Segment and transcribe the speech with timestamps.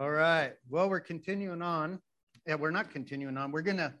[0.00, 0.52] All right.
[0.68, 1.98] Well, we're continuing on.
[2.46, 3.50] Yeah, we're not continuing on.
[3.50, 3.92] We're going to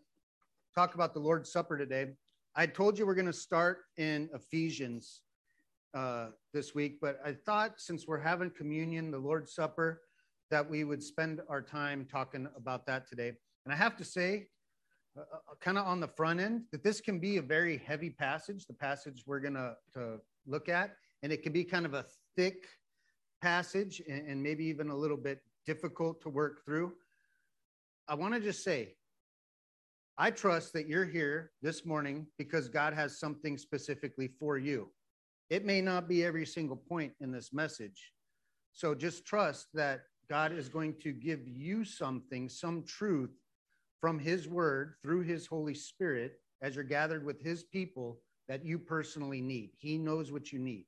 [0.72, 2.12] talk about the Lord's Supper today.
[2.54, 5.22] I told you we're going to start in Ephesians
[5.94, 10.02] uh, this week, but I thought since we're having communion, the Lord's Supper,
[10.52, 13.32] that we would spend our time talking about that today.
[13.64, 14.46] And I have to say,
[15.16, 18.10] uh, uh kind of on the front end, that this can be a very heavy
[18.10, 20.94] passage, the passage we're going to look at,
[21.24, 22.06] and it can be kind of a
[22.36, 22.68] thick
[23.42, 26.94] passage and, and maybe even a little bit difficult to work through.
[28.08, 28.94] I want to just say,
[30.16, 34.88] I trust that you're here this morning because God has something specifically for you.
[35.50, 38.12] It may not be every single point in this message.
[38.72, 43.36] So just trust that God is going to give you something, some truth
[44.00, 48.78] from His Word through His Holy Spirit as you're gathered with His people that you
[48.78, 49.72] personally need.
[49.76, 50.86] He knows what you need.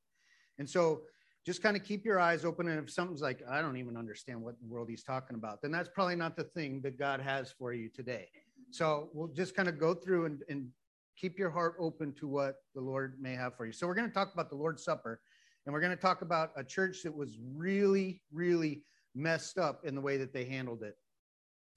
[0.58, 1.02] And so
[1.46, 2.68] just kind of keep your eyes open.
[2.68, 5.70] And if something's like, I don't even understand what the world he's talking about, then
[5.70, 8.28] that's probably not the thing that God has for you today.
[8.70, 10.68] So we'll just kind of go through and, and
[11.16, 13.72] keep your heart open to what the Lord may have for you.
[13.72, 15.20] So we're going to talk about the Lord's Supper,
[15.64, 18.82] and we're going to talk about a church that was really, really
[19.14, 20.96] messed up in the way that they handled it.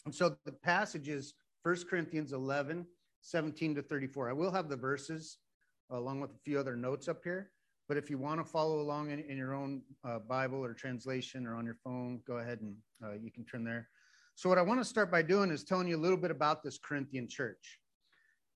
[0.05, 1.33] And so the passage is
[1.64, 2.86] 1 Corinthians 11,
[3.22, 4.30] 17 to 34.
[4.30, 5.38] I will have the verses
[5.89, 7.52] along with a few other notes up here.
[7.94, 11.45] But if you want to follow along in, in your own uh, Bible or translation
[11.45, 13.88] or on your phone, go ahead and uh, you can turn there.
[14.33, 16.64] So, what I want to start by doing is telling you a little bit about
[16.64, 17.80] this Corinthian church.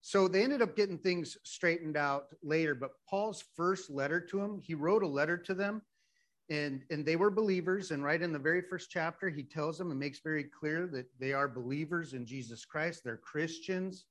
[0.01, 4.59] So, they ended up getting things straightened out later, but Paul's first letter to them,
[4.59, 5.83] he wrote a letter to them,
[6.49, 7.91] and, and they were believers.
[7.91, 11.05] And right in the very first chapter, he tells them and makes very clear that
[11.19, 14.05] they are believers in Jesus Christ, they're Christians,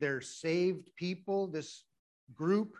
[0.00, 1.46] they're saved people.
[1.46, 1.84] This
[2.34, 2.78] group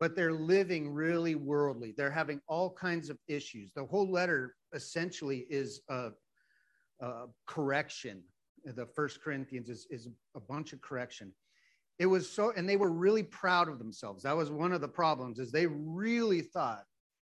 [0.00, 1.94] but they're living really worldly.
[1.96, 3.72] They're having all kinds of issues.
[3.74, 6.10] The whole letter essentially is a,
[7.00, 8.22] a correction.
[8.64, 11.32] The First Corinthians is, is a bunch of correction.
[11.98, 14.24] It was so, and they were really proud of themselves.
[14.24, 15.38] That was one of the problems.
[15.38, 16.84] Is they really thought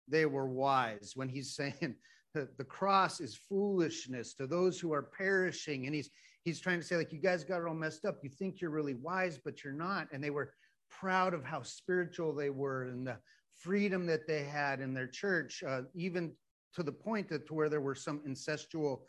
[0.09, 1.97] they were wise when he's saying
[2.35, 6.09] that the cross is foolishness to those who are perishing, and he's
[6.45, 8.19] he's trying to say like you guys got it all messed up.
[8.23, 10.09] You think you're really wise, but you're not.
[10.13, 10.53] And they were
[11.01, 13.19] proud of how spiritual they were and the
[13.55, 16.33] freedom that they had in their church, uh, even
[16.75, 19.01] to the point that to where there were some incestual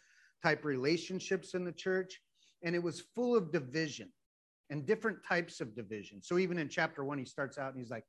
[0.44, 2.22] type relationships in the church.
[2.64, 4.12] And it was full of division
[4.70, 6.22] and different types of division.
[6.22, 8.06] So even in chapter one, he starts out and he's like,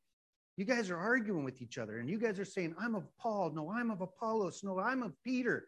[0.56, 3.52] you guys are arguing with each other and you guys are saying, I'm of Paul.
[3.54, 4.62] No, I'm of Apollos.
[4.64, 5.66] No, I'm of Peter.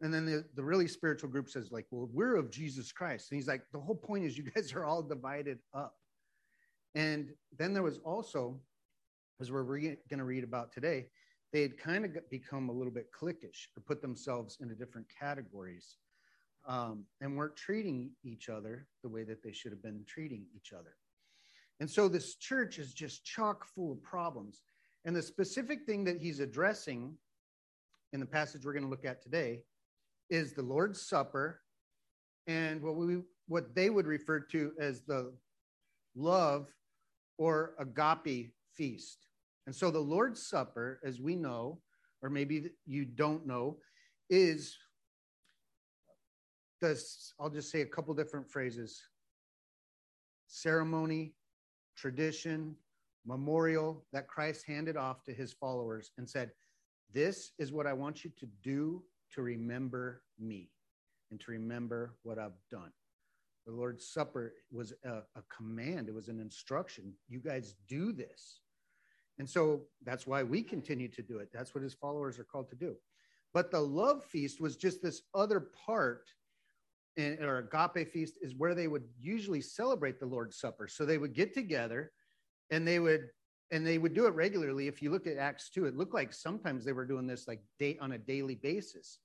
[0.00, 3.30] And then the, the really spiritual group says, like, well, we're of Jesus Christ.
[3.30, 5.94] And he's like, the whole point is you guys are all divided up.
[6.94, 8.60] And then there was also,
[9.40, 11.06] as we're re- going to read about today,
[11.52, 15.96] they had kind of become a little bit cliquish or put themselves into different categories
[16.66, 20.72] um, and weren't treating each other the way that they should have been treating each
[20.72, 20.96] other.
[21.80, 24.62] And so this church is just chock full of problems.
[25.04, 27.14] And the specific thing that he's addressing
[28.12, 29.62] in the passage we're going to look at today
[30.30, 31.60] is the Lord's Supper
[32.46, 35.32] and what we what they would refer to as the
[36.14, 36.68] love
[37.38, 39.26] or agape feast.
[39.66, 41.80] And so the Lord's Supper, as we know,
[42.22, 43.78] or maybe you don't know,
[44.30, 44.76] is
[46.80, 49.02] this, I'll just say a couple different phrases
[50.48, 51.32] ceremony,
[51.96, 52.76] tradition,
[53.24, 56.50] memorial that Christ handed off to his followers and said,
[57.12, 59.02] This is what I want you to do
[59.34, 60.68] to remember me
[61.30, 62.92] and to remember what I've done.
[63.66, 67.12] The Lord's Supper was a, a command, it was an instruction.
[67.28, 68.60] You guys do this.
[69.38, 71.48] And so that's why we continue to do it.
[71.52, 72.96] That's what his followers are called to do.
[73.54, 76.30] But the love feast was just this other part,
[77.16, 80.88] in, or agape feast is where they would usually celebrate the Lord's Supper.
[80.88, 82.12] So they would get together
[82.70, 83.28] and they would
[83.70, 84.86] and they would do it regularly.
[84.86, 87.62] If you look at Acts 2, it looked like sometimes they were doing this like
[87.78, 89.18] day on a daily basis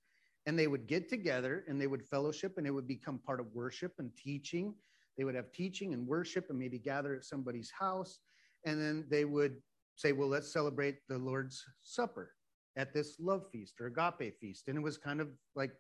[0.48, 3.54] and they would get together and they would fellowship and it would become part of
[3.54, 4.74] worship and teaching.
[5.18, 8.20] They would have teaching and worship and maybe gather at somebody's house.
[8.66, 9.58] And then they would
[9.96, 12.32] say, well, let's celebrate the Lord's Supper
[12.78, 14.70] at this love feast or agape feast.
[14.70, 15.74] And it was kind of like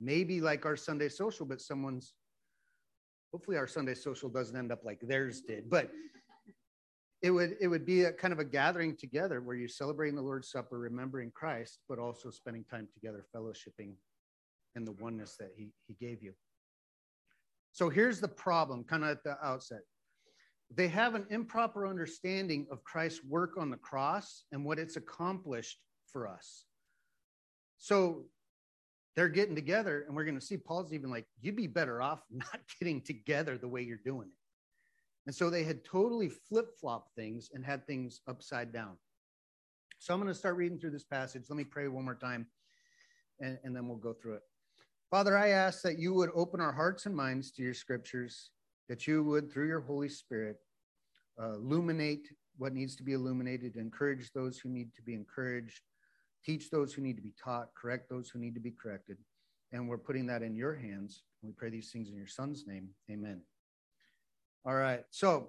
[0.00, 2.12] maybe like our Sunday social, but someone's
[3.32, 5.70] hopefully our Sunday social doesn't end up like theirs did.
[5.70, 5.90] But
[7.24, 10.20] it would it would be a kind of a gathering together where you're celebrating the
[10.20, 13.94] Lord's Supper, remembering Christ, but also spending time together, fellowshipping
[14.76, 16.34] in the oneness that He He gave you.
[17.72, 19.80] So here's the problem, kind of at the outset.
[20.74, 25.78] They have an improper understanding of Christ's work on the cross and what it's accomplished
[26.12, 26.66] for us.
[27.78, 28.26] So
[29.16, 32.22] they're getting together, and we're going to see Paul's even like, you'd be better off
[32.30, 34.43] not getting together the way you're doing it.
[35.26, 38.96] And so they had totally flip flopped things and had things upside down.
[39.98, 41.44] So I'm going to start reading through this passage.
[41.48, 42.46] Let me pray one more time,
[43.40, 44.42] and, and then we'll go through it.
[45.10, 48.50] Father, I ask that you would open our hearts and minds to your scriptures,
[48.88, 50.56] that you would, through your Holy Spirit,
[51.40, 52.28] uh, illuminate
[52.58, 55.80] what needs to be illuminated, encourage those who need to be encouraged,
[56.44, 59.16] teach those who need to be taught, correct those who need to be corrected.
[59.72, 61.22] And we're putting that in your hands.
[61.42, 62.90] We pray these things in your son's name.
[63.10, 63.40] Amen.
[64.66, 65.02] All right.
[65.10, 65.48] So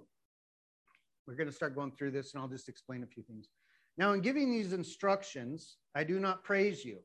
[1.26, 3.48] we're going to start going through this, and I'll just explain a few things.
[3.96, 6.98] Now, in giving these instructions, I do not praise you,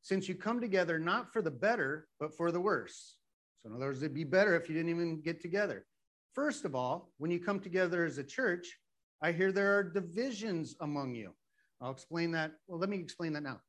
[0.00, 3.16] since you come together not for the better, but for the worse.
[3.60, 5.84] So, in other words, it'd be better if you didn't even get together.
[6.32, 8.78] First of all, when you come together as a church,
[9.20, 11.32] I hear there are divisions among you.
[11.80, 12.52] I'll explain that.
[12.68, 13.60] Well, let me explain that now.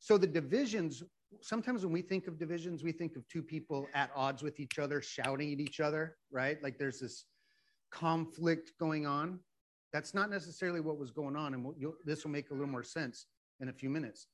[0.00, 1.04] So, the divisions,
[1.42, 4.80] sometimes when we think of divisions, we think of two people at odds with each
[4.80, 6.60] other, shouting at each other, right?
[6.60, 7.24] Like there's this
[7.96, 9.40] conflict going on.
[9.92, 11.54] That's not necessarily what was going on.
[11.54, 11.66] And
[12.04, 13.26] this will make a little more sense
[13.60, 14.26] in a few minutes.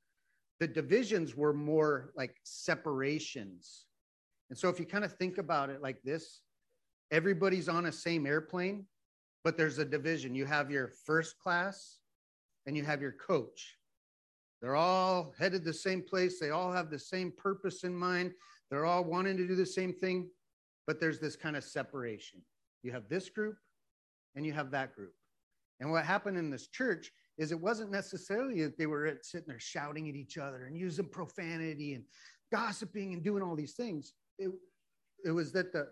[0.58, 3.86] The divisions were more like separations.
[4.50, 6.40] And so if you kind of think about it like this,
[7.12, 8.86] everybody's on a same airplane,
[9.44, 10.34] but there's a division.
[10.34, 11.98] You have your first class
[12.66, 13.76] and you have your coach.
[14.60, 16.40] They're all headed the same place.
[16.40, 18.32] They all have the same purpose in mind.
[18.70, 20.30] They're all wanting to do the same thing,
[20.86, 22.42] but there's this kind of separation.
[22.82, 23.56] You have this group
[24.34, 25.12] and you have that group.
[25.80, 29.58] And what happened in this church is it wasn't necessarily that they were sitting there
[29.58, 32.04] shouting at each other and using profanity and
[32.52, 34.12] gossiping and doing all these things.
[34.38, 34.50] It,
[35.24, 35.88] it was that the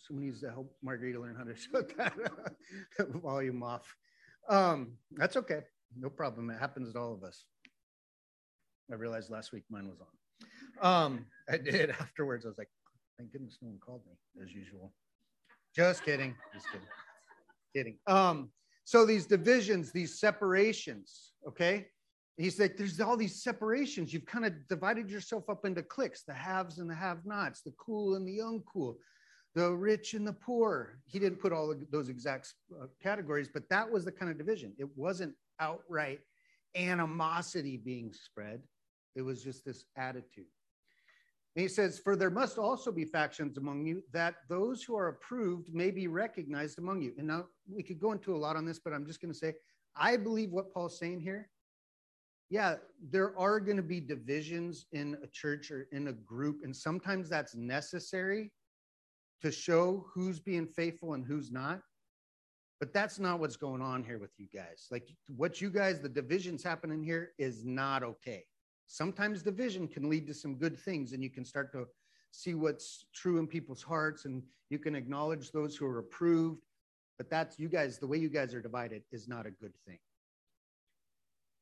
[0.00, 2.14] someone needs to help Margarita learn how to shut that
[3.22, 3.94] volume off.
[4.48, 5.60] Um, that's okay.
[5.96, 6.50] No problem.
[6.50, 7.44] It happens to all of us.
[8.90, 11.04] I realized last week mine was on.
[11.04, 12.44] Um, I did afterwards.
[12.46, 12.70] I was like,
[13.18, 14.92] thank goodness no one called me as usual.
[15.74, 16.34] Just kidding.
[16.52, 16.86] Just kidding.
[17.74, 17.98] Kidding.
[18.06, 18.50] Um,
[18.84, 21.88] so these divisions, these separations, okay?
[22.36, 24.12] He's like, there's all these separations.
[24.12, 28.14] You've kind of divided yourself up into cliques, the haves and the have-nots, the cool
[28.14, 28.96] and the uncool,
[29.54, 31.00] the rich and the poor.
[31.06, 34.72] He didn't put all those exact uh, categories, but that was the kind of division.
[34.78, 36.20] It wasn't outright
[36.76, 38.62] animosity being spread.
[39.16, 40.46] It was just this attitude.
[41.56, 45.08] And he says, For there must also be factions among you, that those who are
[45.08, 47.12] approved may be recognized among you.
[47.18, 49.38] And now we could go into a lot on this, but I'm just going to
[49.38, 49.54] say,
[49.96, 51.50] I believe what Paul's saying here.
[52.50, 52.76] Yeah,
[53.10, 57.28] there are going to be divisions in a church or in a group, and sometimes
[57.28, 58.52] that's necessary
[59.42, 61.80] to show who's being faithful and who's not.
[62.80, 64.86] But that's not what's going on here with you guys.
[64.90, 68.44] Like what you guys, the divisions happening here is not okay
[68.88, 71.86] sometimes division can lead to some good things and you can start to
[72.32, 76.62] see what's true in people's hearts and you can acknowledge those who are approved.
[77.18, 79.98] But that's you guys the way you guys are divided is not a good thing.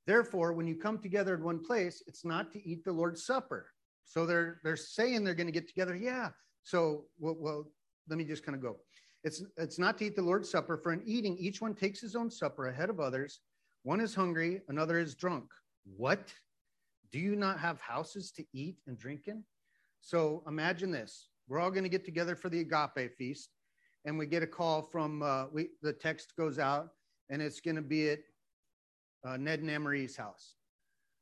[0.07, 3.67] Therefore when you come together in one place it's not to eat the lord's supper.
[4.05, 5.97] So they're they're saying they're going to get together.
[5.97, 6.31] Yeah.
[6.63, 7.67] So well, well
[8.09, 8.77] let me just kind of go.
[9.25, 12.15] It's it's not to eat the lord's supper for in eating each one takes his
[12.15, 13.41] own supper ahead of others.
[13.83, 15.47] One is hungry another is drunk.
[15.97, 16.33] What
[17.17, 19.43] do you not have houses to eat and drink in?
[20.03, 21.31] So imagine this.
[21.49, 23.49] We're all going to get together for the agape feast,
[24.05, 26.91] and we get a call from uh, we, the text goes out,
[27.31, 28.19] and it's going to be at
[29.27, 30.57] uh, Ned and Emery's house.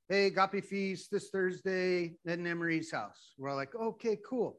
[0.08, 3.34] Hey, agape feast this Thursday, Ned and Emery's house.
[3.38, 4.58] We're all like, okay, cool.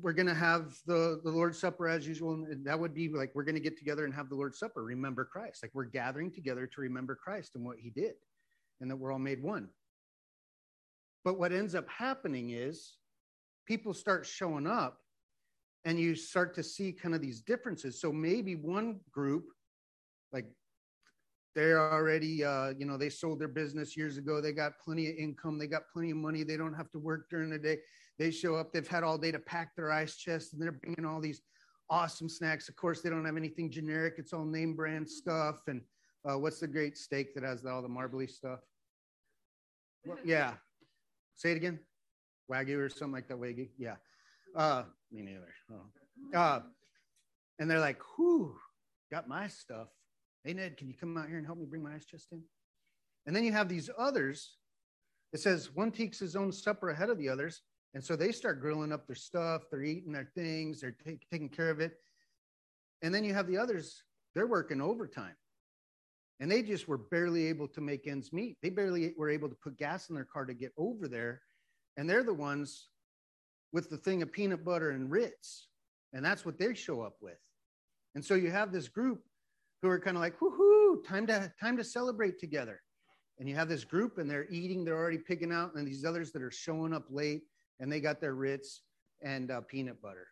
[0.00, 2.34] We're going to have the, the Lord's Supper as usual.
[2.34, 4.84] And that would be like, we're going to get together and have the Lord's Supper,
[4.84, 5.64] remember Christ.
[5.64, 8.12] Like we're gathering together to remember Christ and what he did
[8.80, 9.68] and that we're all made one.
[11.24, 12.94] But what ends up happening is
[13.66, 14.98] people start showing up
[15.84, 18.00] and you start to see kind of these differences.
[18.00, 19.44] So maybe one group,
[20.32, 20.46] like
[21.54, 24.40] they're already, uh, you know, they sold their business years ago.
[24.40, 25.58] They got plenty of income.
[25.58, 26.44] They got plenty of money.
[26.44, 27.78] They don't have to work during the day.
[28.18, 28.72] They show up.
[28.72, 31.42] They've had all day to pack their ice chest and they're bringing all these
[31.90, 32.68] awesome snacks.
[32.68, 34.14] Of course, they don't have anything generic.
[34.18, 35.62] It's all name brand stuff.
[35.68, 35.82] And
[36.24, 38.60] uh, what's the great steak that has all the marbly stuff?
[40.04, 40.54] Well, yeah.
[41.36, 41.78] Say it again.
[42.50, 43.38] Wagyu or something like that.
[43.38, 43.68] Wagyu.
[43.78, 43.96] Yeah.
[44.56, 45.54] Uh, me neither.
[45.70, 46.38] Oh.
[46.38, 46.60] Uh,
[47.58, 48.56] and they're like, whew,
[49.10, 49.88] got my stuff.
[50.44, 52.42] Hey, Ned, can you come out here and help me bring my ice chest in?
[53.26, 54.56] And then you have these others.
[55.32, 57.62] It says one takes his own supper ahead of the others.
[57.94, 59.64] And so they start grilling up their stuff.
[59.70, 60.80] They're eating their things.
[60.80, 61.92] They're take, taking care of it.
[63.02, 64.02] And then you have the others,
[64.34, 65.36] they're working overtime.
[66.40, 68.56] And they just were barely able to make ends meet.
[68.62, 71.40] They barely were able to put gas in their car to get over there.
[71.96, 72.88] And they're the ones
[73.72, 75.68] with the thing of peanut butter and Ritz.
[76.12, 77.38] And that's what they show up with.
[78.14, 79.22] And so you have this group
[79.82, 82.80] who are kind of like, whoo, time to time to celebrate together.
[83.38, 86.32] And you have this group and they're eating, they're already picking out, and these others
[86.32, 87.42] that are showing up late
[87.78, 88.82] and they got their Ritz
[89.22, 90.28] and uh, peanut butter.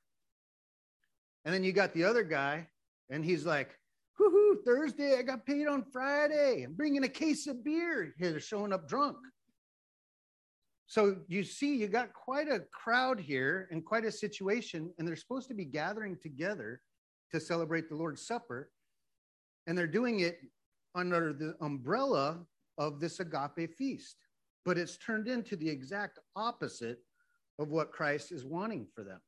[1.45, 2.67] And then you got the other guy,
[3.09, 3.79] and he's like,
[4.65, 6.65] Thursday, I got paid on Friday.
[6.65, 8.15] I'm bringing a case of beer.
[8.19, 9.17] They're showing up drunk.
[10.87, 15.17] So you see, you got quite a crowd here and quite a situation, and they're
[15.17, 16.81] supposed to be gathering together
[17.33, 18.71] to celebrate the Lord's Supper.
[19.67, 20.39] And they're doing it
[20.95, 22.47] under the umbrella
[22.79, 24.17] of this agape feast.
[24.65, 26.99] But it's turned into the exact opposite
[27.59, 29.21] of what Christ is wanting for them.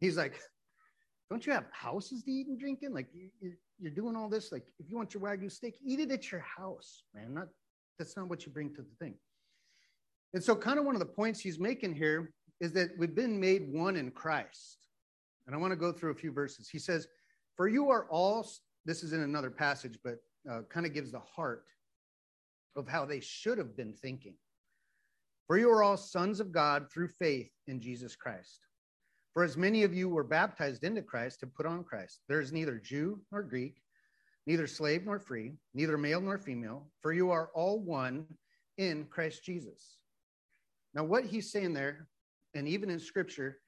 [0.00, 0.40] He's like,
[1.30, 2.94] Don't you have houses to eat and drink in?
[2.94, 3.08] Like,
[3.82, 4.52] you're doing all this.
[4.52, 7.34] Like, if you want your Wagyu steak, eat it at your house, man.
[7.34, 7.48] Not,
[7.98, 9.14] that's not what you bring to the thing.
[10.34, 13.38] And so, kind of one of the points he's making here is that we've been
[13.40, 14.78] made one in Christ.
[15.46, 16.68] And I want to go through a few verses.
[16.68, 17.08] He says,
[17.56, 18.48] For you are all,
[18.84, 20.18] this is in another passage, but
[20.50, 21.64] uh, kind of gives the heart
[22.76, 24.34] of how they should have been thinking.
[25.48, 28.60] For you are all sons of God through faith in Jesus Christ.
[29.32, 32.20] For as many of you were baptized into Christ have put on Christ.
[32.28, 33.80] There is neither Jew nor Greek,
[34.46, 38.26] neither slave nor free, neither male nor female, for you are all one
[38.76, 39.96] in Christ Jesus.
[40.94, 42.08] Now, what he's saying there,
[42.54, 43.58] and even in scripture,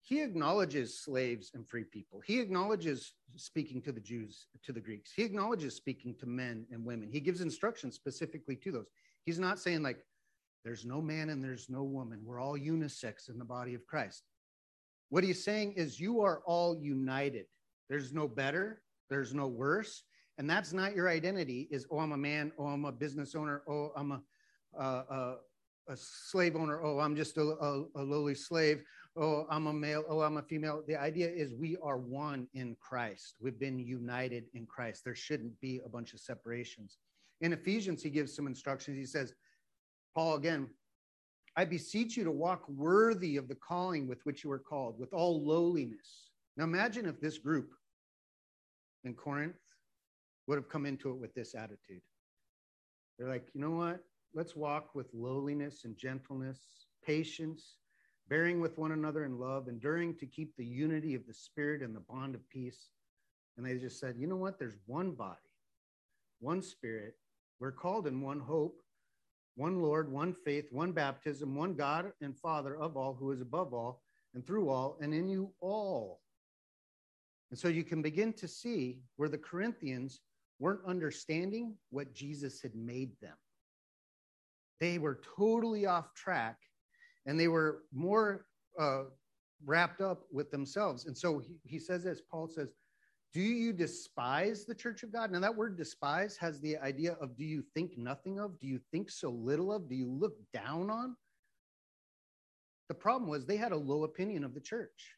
[0.00, 2.20] he acknowledges slaves and free people.
[2.24, 5.12] He acknowledges speaking to the Jews, to the Greeks.
[5.14, 7.10] He acknowledges speaking to men and women.
[7.10, 8.88] He gives instructions specifically to those.
[9.24, 9.98] He's not saying, like,
[10.64, 12.20] there's no man and there's no woman.
[12.24, 14.22] We're all unisex in the body of Christ.
[15.14, 17.46] What he's saying is, you are all united.
[17.88, 20.02] There's no better, there's no worse.
[20.38, 23.62] And that's not your identity is, oh, I'm a man, oh, I'm a business owner,
[23.68, 24.20] oh, I'm a,
[24.76, 25.34] uh,
[25.86, 28.82] a slave owner, oh, I'm just a, a, a lowly slave,
[29.16, 30.82] oh, I'm a male, oh, I'm a female.
[30.84, 33.36] The idea is we are one in Christ.
[33.40, 35.04] We've been united in Christ.
[35.04, 36.98] There shouldn't be a bunch of separations.
[37.40, 38.98] In Ephesians, he gives some instructions.
[38.98, 39.32] He says,
[40.12, 40.70] Paul, again,
[41.56, 45.12] I beseech you to walk worthy of the calling with which you were called, with
[45.12, 46.30] all lowliness.
[46.56, 47.70] Now imagine if this group
[49.04, 49.54] in Corinth
[50.46, 52.02] would have come into it with this attitude.
[53.18, 54.00] They're like, you know what?
[54.34, 56.58] Let's walk with lowliness and gentleness,
[57.06, 57.76] patience,
[58.28, 61.94] bearing with one another in love, enduring to keep the unity of the Spirit and
[61.94, 62.88] the bond of peace.
[63.56, 64.58] And they just said, you know what?
[64.58, 65.38] There's one body,
[66.40, 67.14] one Spirit.
[67.60, 68.80] We're called in one hope,
[69.56, 73.72] one Lord, one faith, one baptism, one God and Father of all, who is above
[73.72, 74.02] all
[74.34, 76.20] and through all and in you all.
[77.50, 80.20] And so you can begin to see where the Corinthians
[80.58, 83.36] weren't understanding what Jesus had made them.
[84.80, 86.58] They were totally off track
[87.26, 88.46] and they were more
[88.78, 89.04] uh,
[89.64, 91.06] wrapped up with themselves.
[91.06, 92.70] And so he, he says this Paul says,
[93.34, 95.32] Do you despise the church of God?
[95.32, 98.60] Now, that word despise has the idea of do you think nothing of?
[98.60, 99.88] Do you think so little of?
[99.88, 101.16] Do you look down on?
[102.88, 105.16] The problem was they had a low opinion of the church.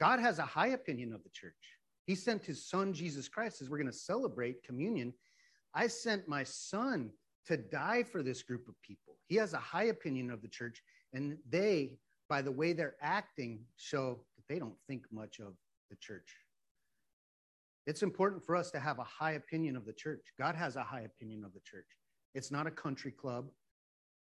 [0.00, 1.54] God has a high opinion of the church.
[2.06, 5.12] He sent his son, Jesus Christ, as we're going to celebrate communion.
[5.72, 7.10] I sent my son
[7.46, 9.18] to die for this group of people.
[9.28, 11.92] He has a high opinion of the church, and they,
[12.28, 15.54] by the way they're acting, show that they don't think much of
[15.90, 16.36] the church.
[17.86, 20.20] It's important for us to have a high opinion of the church.
[20.38, 21.86] God has a high opinion of the church.
[22.34, 23.48] It's not a country club,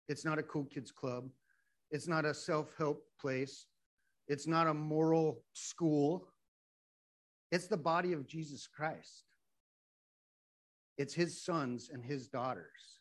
[0.09, 1.29] it's not a cool kids club,
[1.91, 3.67] it's not a self help place,
[4.27, 6.27] it's not a moral school.
[7.51, 9.25] It's the body of Jesus Christ.
[10.97, 12.99] It's his sons and his daughters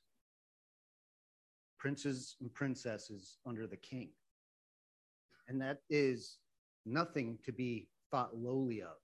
[1.82, 4.10] princes and princesses under the king.
[5.48, 6.38] And that is
[6.86, 8.96] nothing to be thought lowly of.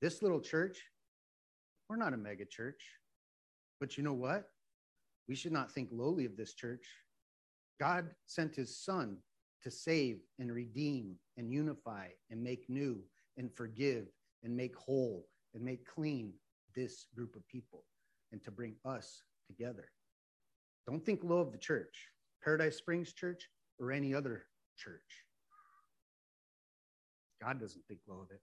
[0.00, 0.82] This little church,
[1.88, 2.82] we're not a mega church.
[3.78, 4.50] But you know what?
[5.28, 6.84] We should not think lowly of this church.
[7.78, 9.18] God sent his son
[9.62, 13.00] to save and redeem and unify and make new
[13.36, 14.06] and forgive
[14.42, 16.32] and make whole and make clean
[16.74, 17.84] this group of people
[18.32, 19.88] and to bring us together.
[20.86, 22.08] Don't think low of the church,
[22.42, 25.24] Paradise Springs Church, or any other church.
[27.42, 28.40] God doesn't think low of it.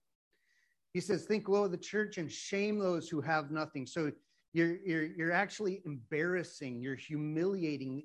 [0.94, 3.86] He says, think low of the church and shame those who have nothing.
[3.86, 4.12] So
[4.54, 8.04] you're, you're, you're actually embarrassing, you're humiliating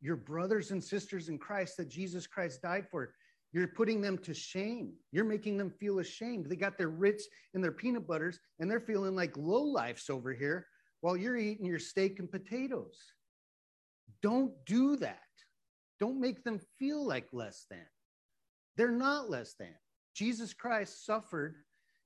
[0.00, 3.14] your brothers and sisters in Christ that Jesus Christ died for.
[3.52, 4.94] You're putting them to shame.
[5.10, 6.46] You're making them feel ashamed.
[6.46, 10.32] They got their Ritz and their peanut butters, and they're feeling like low lifes over
[10.32, 10.66] here
[11.02, 12.98] while you're eating your steak and potatoes.
[14.22, 15.18] Don't do that.
[16.00, 17.86] Don't make them feel like less than.
[18.76, 19.74] They're not less than.
[20.14, 21.56] Jesus Christ suffered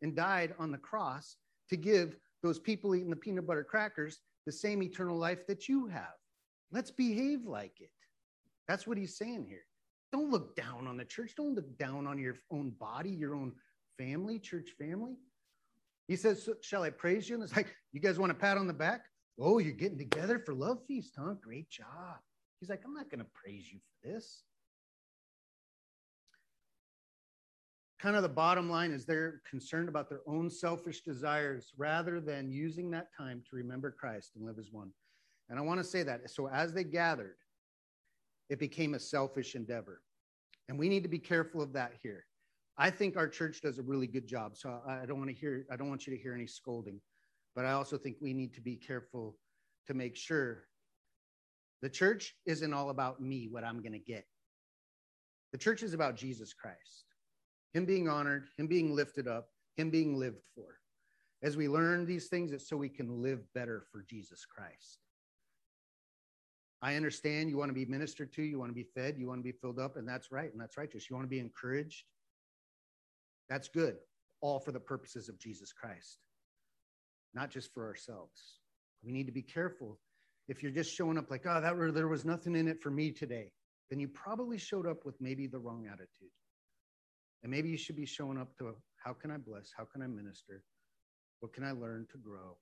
[0.02, 1.36] and died on the cross
[1.70, 5.86] to give those people eating the peanut butter crackers the same eternal life that you
[5.86, 6.14] have.
[6.70, 7.90] Let's behave like it.
[8.68, 9.64] That's what he's saying here.
[10.12, 11.32] Don't look down on the church.
[11.36, 13.52] Don't look down on your own body, your own
[13.98, 15.16] family, church family.
[16.08, 17.34] He says, Shall I praise you?
[17.34, 19.02] And it's like, You guys want a pat on the back?
[19.38, 21.34] Oh, you're getting together for Love Feast, huh?
[21.42, 22.18] Great job.
[22.60, 24.42] He's like, I'm not going to praise you for this.
[28.00, 32.50] Kind of the bottom line is they're concerned about their own selfish desires rather than
[32.50, 34.90] using that time to remember Christ and live as one.
[35.48, 36.28] And I want to say that.
[36.30, 37.36] So as they gathered,
[38.50, 40.02] it became a selfish endeavor.
[40.68, 42.24] And we need to be careful of that here.
[42.76, 44.56] I think our church does a really good job.
[44.56, 47.00] So I don't want to hear, I don't want you to hear any scolding.
[47.54, 49.38] But I also think we need to be careful
[49.86, 50.64] to make sure
[51.80, 54.26] the church isn't all about me, what I'm going to get.
[55.52, 57.04] The church is about Jesus Christ,
[57.74, 60.78] Him being honored, Him being lifted up, Him being lived for.
[61.42, 64.98] As we learn these things, it's so we can live better for Jesus Christ.
[66.82, 69.40] I understand you want to be ministered to, you want to be fed, you want
[69.40, 71.08] to be filled up, and that's right, and that's righteous.
[71.08, 72.04] You want to be encouraged.
[73.48, 73.96] That's good,
[74.40, 76.18] all for the purposes of Jesus Christ,
[77.34, 78.60] not just for ourselves.
[79.04, 79.98] We need to be careful.
[80.48, 83.10] If you're just showing up like, oh, that there was nothing in it for me
[83.10, 83.52] today,
[83.90, 86.30] then you probably showed up with maybe the wrong attitude.
[87.42, 89.70] And maybe you should be showing up to how can I bless?
[89.76, 90.64] How can I minister?
[91.40, 92.56] What can I learn to grow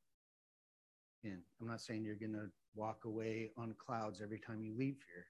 [1.22, 1.40] in?
[1.60, 5.26] I'm not saying you're going to walk away on clouds every time you leave here.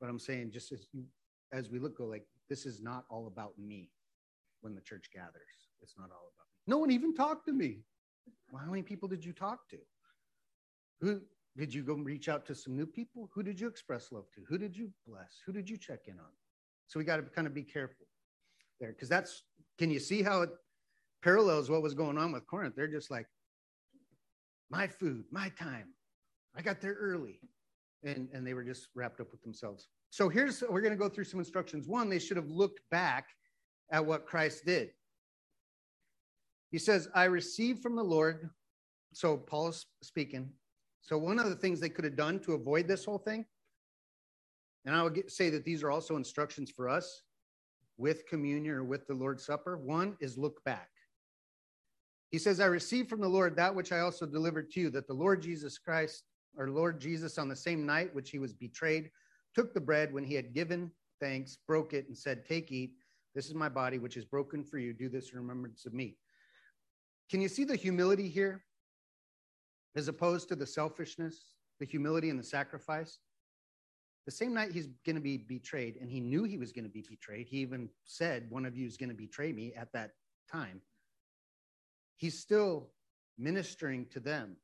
[0.00, 1.04] But I'm saying just as you,
[1.52, 3.90] as we look, go like this is not all about me
[4.60, 5.68] when the church gathers.
[5.82, 6.62] It's not all about me.
[6.66, 7.78] No one even talked to me.
[8.50, 9.78] Well, how many people did you talk to?
[11.00, 11.20] Who
[11.56, 13.30] did you go reach out to some new people?
[13.34, 14.40] Who did you express love to?
[14.48, 15.40] Who did you bless?
[15.46, 16.32] Who did you check in on?
[16.86, 18.06] So we got to kind of be careful
[18.80, 19.42] there because that's
[19.78, 20.50] can you see how it
[21.22, 22.74] parallels what was going on with Corinth?
[22.76, 23.26] They're just like,
[24.70, 25.88] my food, my time,
[26.56, 27.40] I got there early.
[28.04, 29.88] And, and they were just wrapped up with themselves.
[30.10, 31.88] So here's, we're going to go through some instructions.
[31.88, 33.28] One, they should have looked back
[33.90, 34.90] at what Christ did.
[36.70, 38.50] He says, I received from the Lord.
[39.14, 40.50] So Paul is speaking.
[41.00, 43.46] So one of the things they could have done to avoid this whole thing,
[44.84, 47.22] and I would get, say that these are also instructions for us
[47.96, 49.76] with communion or with the Lord's Supper.
[49.76, 50.88] One is look back.
[52.30, 55.06] He says, I received from the Lord that which I also delivered to you, that
[55.06, 56.24] the Lord Jesus Christ,
[56.58, 59.10] our Lord Jesus, on the same night which he was betrayed,
[59.54, 62.94] took the bread when he had given thanks, broke it, and said, Take, eat.
[63.34, 64.92] This is my body, which is broken for you.
[64.92, 66.16] Do this in remembrance of me.
[67.30, 68.64] Can you see the humility here
[69.96, 73.18] as opposed to the selfishness, the humility and the sacrifice?
[74.26, 76.90] The same night he's going to be betrayed, and he knew he was going to
[76.90, 77.46] be betrayed.
[77.48, 80.12] He even said, One of you is going to betray me at that
[80.50, 80.80] time.
[82.16, 82.90] He's still
[83.38, 84.56] ministering to them.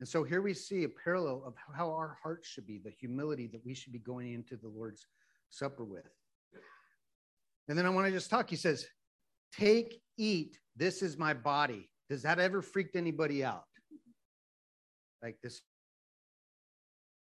[0.00, 3.48] And so here we see a parallel of how our hearts should be, the humility
[3.48, 5.06] that we should be going into the Lord's
[5.50, 6.04] Supper with.
[7.68, 8.50] And then I want to just talk.
[8.50, 8.86] He says,
[9.56, 11.88] Take, eat, this is my body.
[12.08, 13.64] Does that ever freaked anybody out?
[15.22, 15.62] Like this,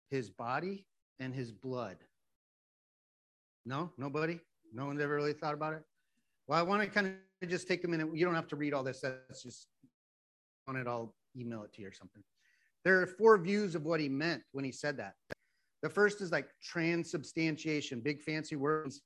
[0.10, 0.86] his body
[1.20, 1.98] and his blood.
[3.66, 4.40] No, nobody?
[4.74, 5.84] No one's ever really thought about it?
[6.48, 7.08] Well, I want to kind
[7.42, 8.08] of just take a minute.
[8.14, 9.02] You don't have to read all this.
[9.02, 9.68] That's just
[10.68, 10.88] on it.
[10.88, 12.24] I'll email it to you or something.
[12.84, 15.16] There are four views of what he meant when he said that.
[15.82, 19.02] The first is like transubstantiation, big fancy words.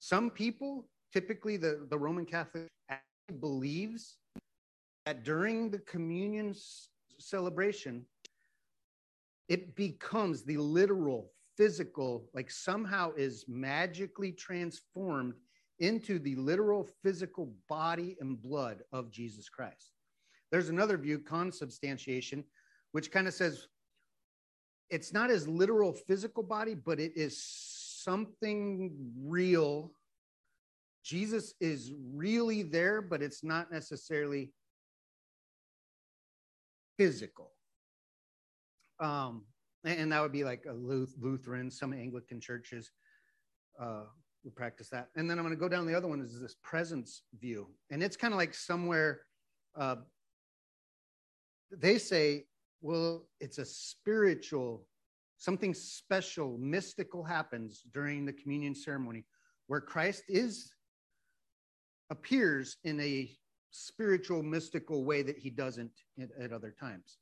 [0.00, 2.68] Some people, typically the, the Roman Catholic,
[3.40, 4.16] believes
[5.06, 6.54] that during the communion
[7.18, 8.04] celebration,
[9.48, 15.34] it becomes the literal, physical, like somehow is magically transformed
[15.80, 19.92] into the literal, physical body and blood of Jesus Christ.
[20.50, 22.44] There's another view, consubstantiation,
[22.92, 23.66] which kind of says
[24.90, 29.90] it's not as literal physical body, but it is something real.
[31.02, 34.52] Jesus is really there, but it's not necessarily
[36.96, 37.53] physical.
[39.00, 39.44] Um,
[39.84, 42.90] and that would be like a Lutheran, some Anglican churches
[43.80, 44.04] uh,
[44.44, 45.08] would practice that.
[45.16, 47.68] And then I'm going to go down the other one is this presence view.
[47.90, 49.20] And it's kind of like somewhere
[49.76, 49.96] uh,
[51.70, 52.44] they say
[52.84, 54.86] well, it's a spiritual,
[55.38, 59.24] something special, mystical happens during the communion ceremony
[59.68, 60.70] where Christ is
[62.10, 63.30] appears in a
[63.70, 67.16] spiritual, mystical way that he doesn't at, at other times.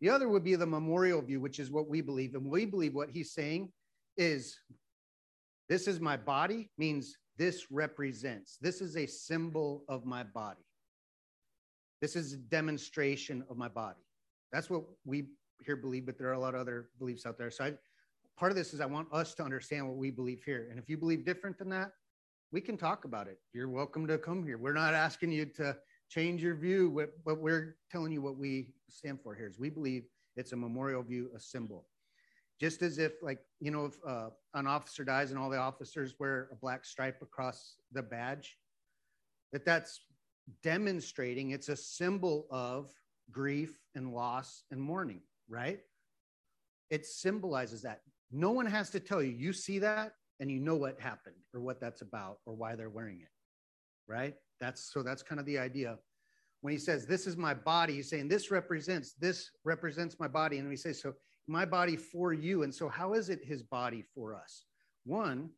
[0.00, 2.34] The other would be the memorial view, which is what we believe.
[2.34, 3.72] And we believe what he's saying
[4.16, 4.58] is
[5.68, 10.64] this is my body, means this represents, this is a symbol of my body.
[12.00, 14.00] This is a demonstration of my body.
[14.52, 15.28] That's what we
[15.64, 17.50] here believe, but there are a lot of other beliefs out there.
[17.50, 17.74] So I,
[18.36, 20.68] part of this is I want us to understand what we believe here.
[20.70, 21.90] And if you believe different than that,
[22.52, 23.38] we can talk about it.
[23.52, 24.58] You're welcome to come here.
[24.58, 25.76] We're not asking you to
[26.08, 30.04] change your view, but we're telling you what we stand for here is we believe
[30.36, 31.86] it's a memorial view, a symbol.
[32.60, 36.14] Just as if, like, you know, if uh, an officer dies and all the officers
[36.18, 38.58] wear a black stripe across the badge,
[39.52, 40.00] that that's
[40.62, 42.92] demonstrating it's a symbol of
[43.30, 45.80] grief and loss and mourning, right?
[46.90, 48.00] It symbolizes that.
[48.32, 49.30] No one has to tell you.
[49.30, 52.90] You see that and you know what happened or what that's about or why they're
[52.90, 53.30] wearing it,
[54.06, 54.34] right?
[54.60, 55.98] That's so that's kind of the idea.
[56.60, 60.58] When he says, This is my body, he's saying, This represents, this represents my body.
[60.58, 61.14] And we say, So
[61.46, 62.62] my body for you.
[62.62, 64.64] And so, how is it his body for us?
[65.04, 65.50] One,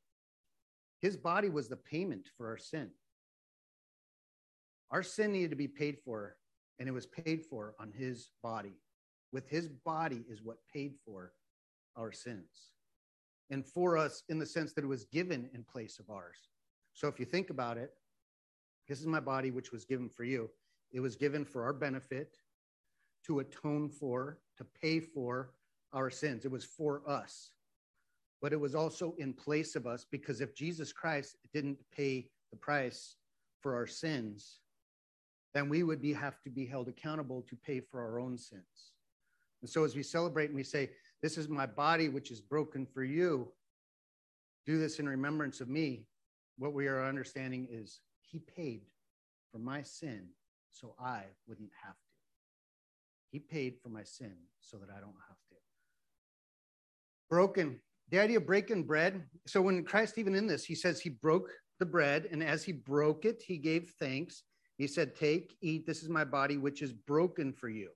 [1.00, 2.90] his body was the payment for our sin.
[4.90, 6.36] Our sin needed to be paid for,
[6.78, 8.74] and it was paid for on his body.
[9.32, 11.32] With his body is what paid for
[11.96, 12.70] our sins.
[13.50, 16.38] And for us, in the sense that it was given in place of ours.
[16.92, 17.90] So if you think about it,
[18.88, 20.50] this is my body, which was given for you.
[20.92, 22.36] It was given for our benefit,
[23.26, 25.50] to atone for, to pay for
[25.92, 26.44] our sins.
[26.44, 27.52] It was for us.
[28.40, 32.56] But it was also in place of us because if Jesus Christ didn't pay the
[32.56, 33.16] price
[33.60, 34.60] for our sins,
[35.52, 38.92] then we would be, have to be held accountable to pay for our own sins.
[39.60, 40.90] And so as we celebrate and we say,
[41.22, 43.52] This is my body, which is broken for you,
[44.64, 46.06] do this in remembrance of me,
[46.58, 48.82] what we are understanding is He paid
[49.52, 50.28] for my sin
[50.70, 51.98] so I wouldn't have to.
[53.32, 55.56] He paid for my sin so that I don't have to.
[57.28, 57.80] Broken.
[58.10, 59.22] The idea of breaking bread.
[59.46, 62.72] So when Christ, even in this, he says he broke the bread, and as he
[62.72, 64.42] broke it, he gave thanks
[64.80, 67.90] he said, Take, eat, this is my body, which is broken for you.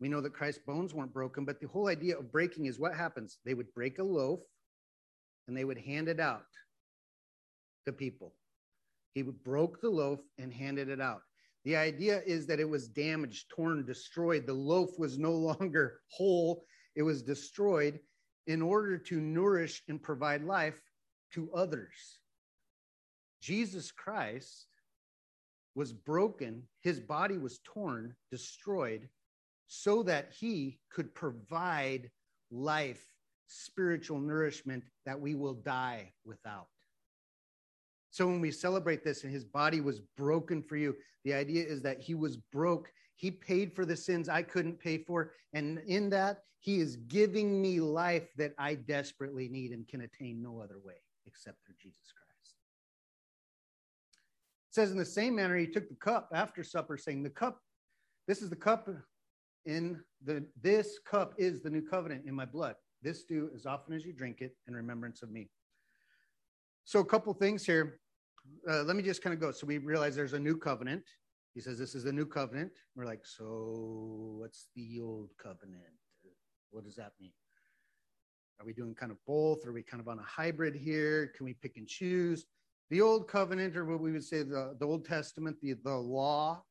[0.00, 2.94] We know that Christ's bones weren't broken, but the whole idea of breaking is what
[2.94, 3.36] happens.
[3.44, 4.40] They would break a loaf
[5.46, 6.46] and they would hand it out
[7.84, 8.32] to people.
[9.16, 11.22] He broke the loaf and handed it out.
[11.64, 14.44] The idea is that it was damaged, torn, destroyed.
[14.44, 17.98] The loaf was no longer whole, it was destroyed
[18.46, 20.78] in order to nourish and provide life
[21.32, 22.18] to others.
[23.40, 24.66] Jesus Christ
[25.74, 29.08] was broken, his body was torn, destroyed,
[29.66, 32.10] so that he could provide
[32.50, 33.02] life,
[33.46, 36.66] spiritual nourishment that we will die without.
[38.16, 41.82] So when we celebrate this and his body was broken for you, the idea is
[41.82, 42.90] that he was broke.
[43.14, 45.32] He paid for the sins I couldn't pay for.
[45.52, 50.42] And in that, he is giving me life that I desperately need and can attain
[50.42, 50.94] no other way
[51.26, 52.54] except through Jesus Christ
[54.70, 57.60] It says in the same manner he took the cup after supper saying the cup
[58.26, 58.88] this is the cup
[59.66, 63.94] in the this cup is the new covenant in my blood this do as often
[63.94, 65.50] as you drink it in remembrance of me
[66.84, 68.00] so a couple things here
[68.68, 69.50] uh, let me just kind of go.
[69.52, 71.04] So we realize there's a new covenant.
[71.54, 72.72] He says this is the new covenant.
[72.94, 75.82] We're like so what's the old covenant?
[76.70, 77.32] What does that mean?
[78.60, 79.66] Are we doing kind of both?
[79.66, 81.32] Are we kind of on a hybrid here?
[81.36, 82.46] Can we pick and choose?
[82.90, 86.62] The old covenant, or what we would say the, the Old Testament, the, the law,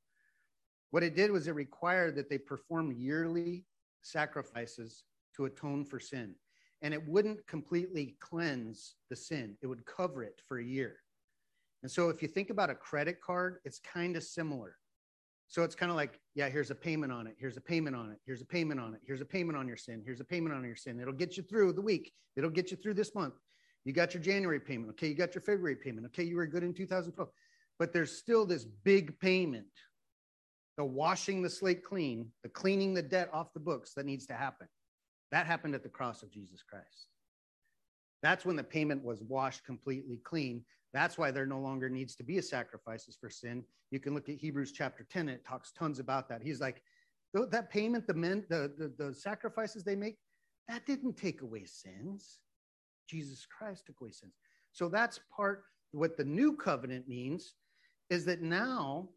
[0.91, 3.65] what it did was it required that they perform yearly
[4.01, 5.03] sacrifices
[5.35, 6.35] to atone for sin.
[6.81, 10.97] And it wouldn't completely cleanse the sin, it would cover it for a year.
[11.85, 14.75] And so if you think about a credit card, it's kind of similar.
[15.49, 17.35] So it's kind of like, yeah, here's a payment on it.
[17.37, 18.17] Here's a payment on it.
[18.25, 19.01] Here's a payment on it.
[19.05, 20.01] Here's a payment on your sin.
[20.03, 20.99] Here's a payment on your sin.
[20.99, 22.11] It'll get you through the week.
[22.35, 23.35] It'll get you through this month.
[23.83, 24.89] You got your January payment.
[24.93, 25.09] Okay.
[25.09, 26.07] You got your February payment.
[26.07, 26.23] Okay.
[26.23, 27.29] You were good in 2012.
[27.77, 29.67] But there's still this big payment
[30.77, 34.33] the washing the slate clean, the cleaning the debt off the books that needs to
[34.33, 34.67] happen.
[35.31, 37.09] That happened at the cross of Jesus Christ.
[38.23, 40.65] That's when the payment was washed completely clean.
[40.95, 43.65] That's why there no longer needs to be a sacrifices for sin.
[43.91, 46.41] You can look at Hebrews chapter 10, it talks tons about that.
[46.41, 46.81] He's like,
[47.33, 50.15] that payment, the men, the, the, the sacrifices they make,
[50.69, 52.39] that didn't take away sins.
[53.09, 54.35] Jesus Christ took away sins.
[54.71, 57.55] So that's part what the new covenant means
[58.09, 59.09] is that now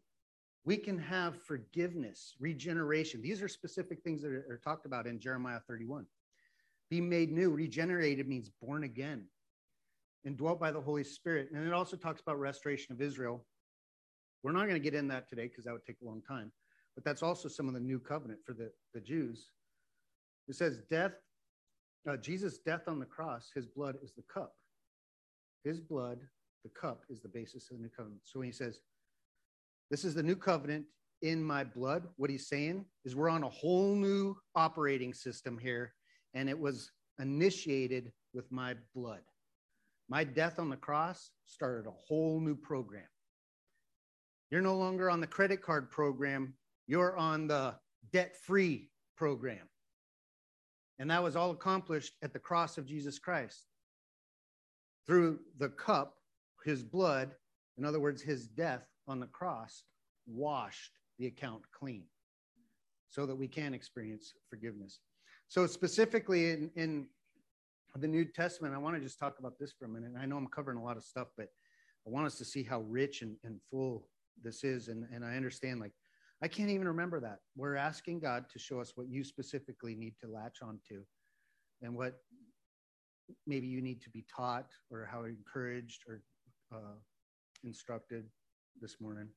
[0.65, 3.21] we can have forgiveness, regeneration.
[3.21, 6.05] These are specific things that are, are talked about in Jeremiah 31.
[6.89, 9.27] Be made new, regenerated means born again.
[10.25, 11.49] Indwelt by the Holy Spirit.
[11.53, 13.45] And it also talks about restoration of Israel.
[14.43, 16.51] We're not going to get in that today because that would take a long time.
[16.95, 19.51] But that's also some of the new covenant for the, the Jews.
[20.47, 21.13] It says, death,
[22.09, 24.53] uh, Jesus' death on the cross, his blood is the cup.
[25.63, 26.19] His blood,
[26.63, 28.21] the cup, is the basis of the new covenant.
[28.23, 28.79] So when he says,
[29.91, 30.85] This is the new covenant
[31.21, 35.93] in my blood, what he's saying is we're on a whole new operating system here,
[36.33, 39.21] and it was initiated with my blood.
[40.09, 43.07] My death on the cross started a whole new program.
[44.49, 46.55] You're no longer on the credit card program,
[46.87, 47.75] you're on the
[48.11, 49.69] debt free program.
[50.97, 53.65] And that was all accomplished at the cross of Jesus Christ
[55.05, 56.15] through the cup,
[56.65, 57.31] his blood,
[57.77, 59.83] in other words, his death on the cross,
[60.27, 62.03] washed the account clean
[63.09, 64.99] so that we can experience forgiveness.
[65.47, 67.07] So, specifically in, in
[67.95, 70.11] the New Testament, I want to just talk about this for a minute.
[70.19, 71.47] I know I'm covering a lot of stuff, but
[72.07, 74.07] I want us to see how rich and, and full
[74.41, 74.87] this is.
[74.87, 75.93] And, and I understand, like,
[76.41, 77.39] I can't even remember that.
[77.55, 81.03] We're asking God to show us what you specifically need to latch onto
[81.81, 82.19] and what
[83.45, 86.21] maybe you need to be taught or how encouraged or
[86.73, 86.95] uh,
[87.63, 88.25] instructed
[88.81, 89.27] this morning.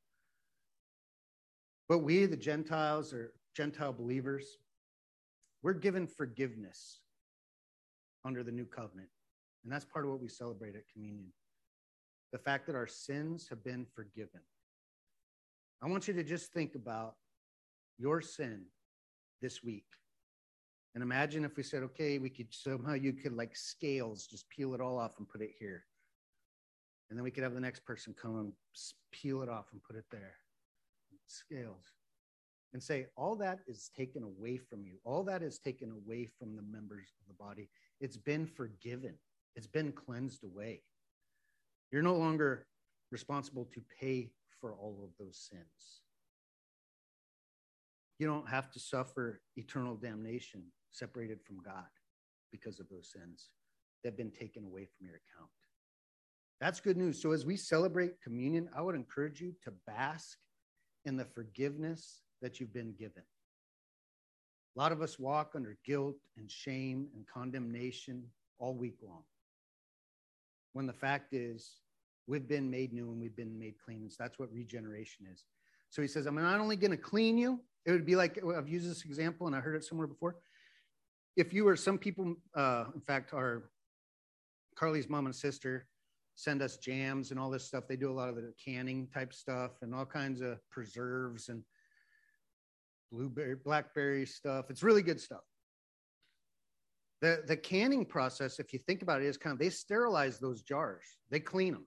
[1.88, 4.58] But we, the Gentiles or Gentile believers,
[5.62, 7.00] we're given forgiveness
[8.24, 9.08] under the new covenant.
[9.64, 11.32] And that's part of what we celebrate at communion
[12.32, 14.40] the fact that our sins have been forgiven.
[15.82, 17.14] I want you to just think about
[17.98, 18.62] your sin
[19.42, 19.84] this week.
[20.94, 24.74] And imagine if we said, okay, we could somehow you could like scales, just peel
[24.74, 25.84] it all off and put it here.
[27.10, 28.52] And then we could have the next person come and
[29.10, 30.36] peel it off and put it there.
[31.26, 31.84] Scales.
[32.72, 34.94] And say, all that is taken away from you.
[35.04, 37.68] All that is taken away from the members of the body.
[38.02, 39.14] It's been forgiven,
[39.56, 40.82] it's been cleansed away.
[41.92, 42.66] You're no longer
[43.12, 46.00] responsible to pay for all of those sins.
[48.18, 51.86] You don't have to suffer eternal damnation separated from God
[52.50, 53.50] because of those sins.
[54.02, 55.50] that have been taken away from your account.
[56.60, 57.22] That's good news.
[57.22, 60.38] So, as we celebrate communion, I would encourage you to bask
[61.04, 63.22] in the forgiveness that you've been given.
[64.74, 68.24] A lot of us walk under guilt and shame and condemnation
[68.58, 69.22] all week long.
[70.72, 71.80] When the fact is,
[72.26, 74.08] we've been made new and we've been made clean.
[74.08, 75.44] So that's what regeneration is.
[75.90, 78.68] So he says, I'm not only going to clean you, it would be like I've
[78.68, 80.36] used this example and I heard it somewhere before
[81.36, 83.70] if you were some people, uh, in fact, our
[84.76, 85.86] Carly's mom and sister
[86.34, 87.84] send us jams and all this stuff.
[87.88, 91.62] They do a lot of the canning type stuff and all kinds of preserves and
[93.12, 94.70] blueberry, blackberry stuff.
[94.70, 95.42] It's really good stuff.
[97.20, 100.62] The, the canning process, if you think about it, is kind of they sterilize those
[100.62, 101.86] jars, they clean them,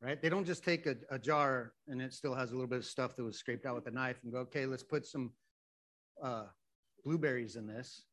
[0.00, 0.20] right?
[0.22, 2.86] They don't just take a, a jar and it still has a little bit of
[2.86, 5.32] stuff that was scraped out with a knife and go, okay, let's put some
[6.22, 6.44] uh,
[7.04, 8.04] blueberries in this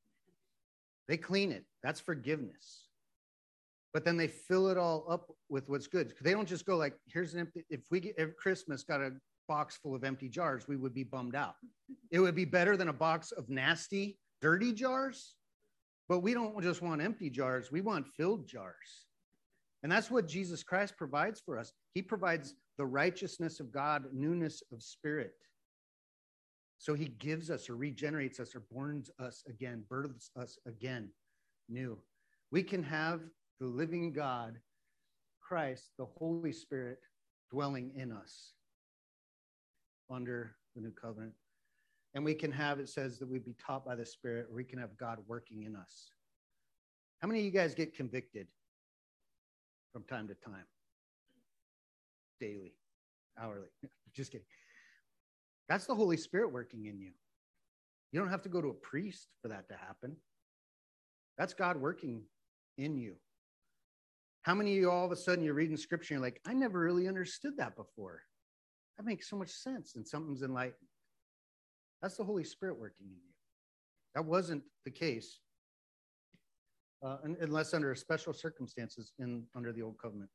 [1.08, 1.66] they clean it.
[1.84, 2.88] That's forgiveness.
[3.94, 6.14] But then they fill it all up with what's good.
[6.22, 7.66] They don't just go like, here's an empty.
[7.70, 9.12] If we get if Christmas got a
[9.48, 11.56] box full of empty jars, we would be bummed out.
[12.12, 15.36] It would be better than a box of nasty, dirty jars.
[16.10, 19.06] But we don't just want empty jars, we want filled jars.
[19.84, 21.72] And that's what Jesus Christ provides for us.
[21.94, 25.34] He provides the righteousness of God, newness of spirit.
[26.80, 31.10] So he gives us or regenerates us or borns us again, births us again
[31.70, 31.98] new.
[32.52, 33.22] We can have
[33.60, 34.60] the living God,
[35.42, 37.00] Christ, the Holy Spirit
[37.52, 38.54] dwelling in us
[40.10, 41.34] under the new covenant.
[42.14, 44.64] And we can have, it says that we be taught by the Spirit, or we
[44.64, 46.12] can have God working in us.
[47.20, 48.48] How many of you guys get convicted
[49.94, 50.66] from time to time?
[52.40, 52.74] Daily,
[53.40, 53.68] hourly.
[54.14, 54.46] Just kidding.
[55.70, 57.12] That's the Holy Spirit working in you.
[58.12, 60.16] You don't have to go to a priest for that to happen.
[61.38, 62.24] That's God working
[62.78, 63.16] in you.
[64.44, 66.54] How many of you all of a sudden you're reading scripture and you're like, I
[66.54, 68.22] never really understood that before?
[68.98, 70.90] That makes so much sense and something's enlightened.
[72.02, 73.34] That's the Holy Spirit working in you.
[74.16, 75.40] That wasn't the case
[77.06, 80.30] uh, unless under special circumstances in under the old covenant.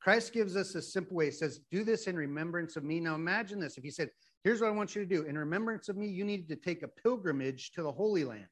[0.00, 1.26] Christ gives us a simple way.
[1.26, 3.00] He says, Do this in remembrance of me.
[3.00, 3.76] Now imagine this.
[3.76, 4.10] If he said,
[4.44, 5.24] Here's what I want you to do.
[5.24, 8.46] In remembrance of me, you need to take a pilgrimage to the Holy Land.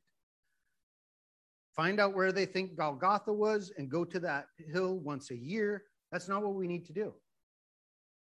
[1.76, 5.84] Find out where they think Golgotha was and go to that hill once a year.
[6.10, 7.14] That's not what we need to do.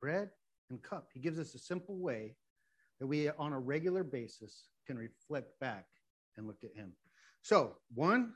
[0.02, 0.30] Bread
[0.70, 1.10] and cup.
[1.14, 2.36] He gives us a simple way
[3.00, 5.86] that we, on a regular basis, can reflect back
[6.38, 6.94] and look at Him.
[7.42, 8.34] So, one,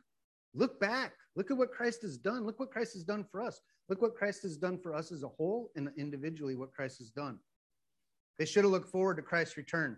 [0.53, 1.13] Look back.
[1.35, 2.45] Look at what Christ has done.
[2.45, 3.59] Look what Christ has done for us.
[3.89, 7.09] Look what Christ has done for us as a whole and individually what Christ has
[7.09, 7.39] done.
[8.37, 9.93] They should have looked forward to Christ's return.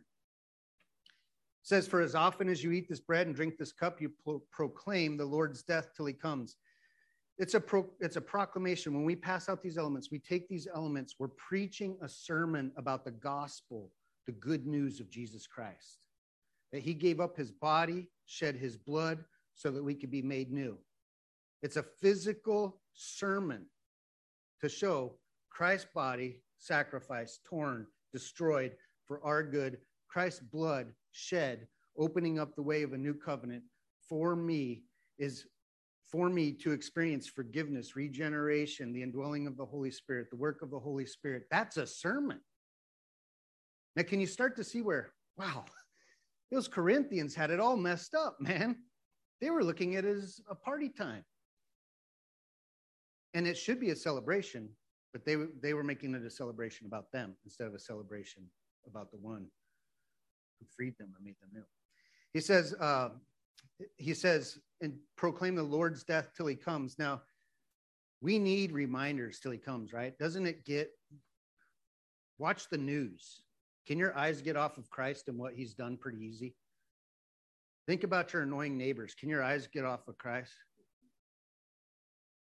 [1.06, 4.12] It says, For as often as you eat this bread and drink this cup, you
[4.24, 6.56] pro- proclaim the Lord's death till he comes.
[7.38, 8.94] It's a, pro- it's a proclamation.
[8.94, 13.04] When we pass out these elements, we take these elements, we're preaching a sermon about
[13.04, 13.92] the gospel,
[14.26, 16.00] the good news of Jesus Christ.
[16.72, 20.52] That he gave up his body, shed his blood so that we could be made
[20.52, 20.78] new.
[21.62, 23.66] It's a physical sermon
[24.62, 25.16] to show
[25.50, 31.68] Christ's body sacrificed, torn, destroyed for our good, Christ's blood shed,
[31.98, 33.64] opening up the way of a new covenant
[34.08, 34.84] for me
[35.18, 35.48] is
[36.16, 40.72] for me to experience forgiveness, regeneration, the indwelling of the Holy Spirit, the work of
[40.72, 41.44] the Holy Spirit.
[41.52, 42.40] That's a sermon.
[43.98, 45.66] Now, can you start to see where, wow,
[46.54, 48.78] those Corinthians had it all messed up, man?
[49.42, 51.26] They were looking at it as a party time.
[53.34, 54.70] And it should be a celebration,
[55.12, 58.44] but they, they were making it a celebration about them instead of a celebration
[58.88, 59.48] about the one
[60.62, 61.66] who freed them and made them new.
[62.32, 63.10] He says, uh,
[63.98, 66.98] he says, and proclaim the Lord's death till he comes.
[67.00, 67.22] Now,
[68.22, 70.18] we need reminders till he comes, right?
[70.18, 70.92] Doesn't it get,
[72.38, 73.42] watch the news.
[73.88, 76.56] Can your eyes get off of Christ and what he's done pretty easy?
[77.88, 79.14] Think about your annoying neighbors.
[79.14, 80.54] Can your eyes get off of Christ?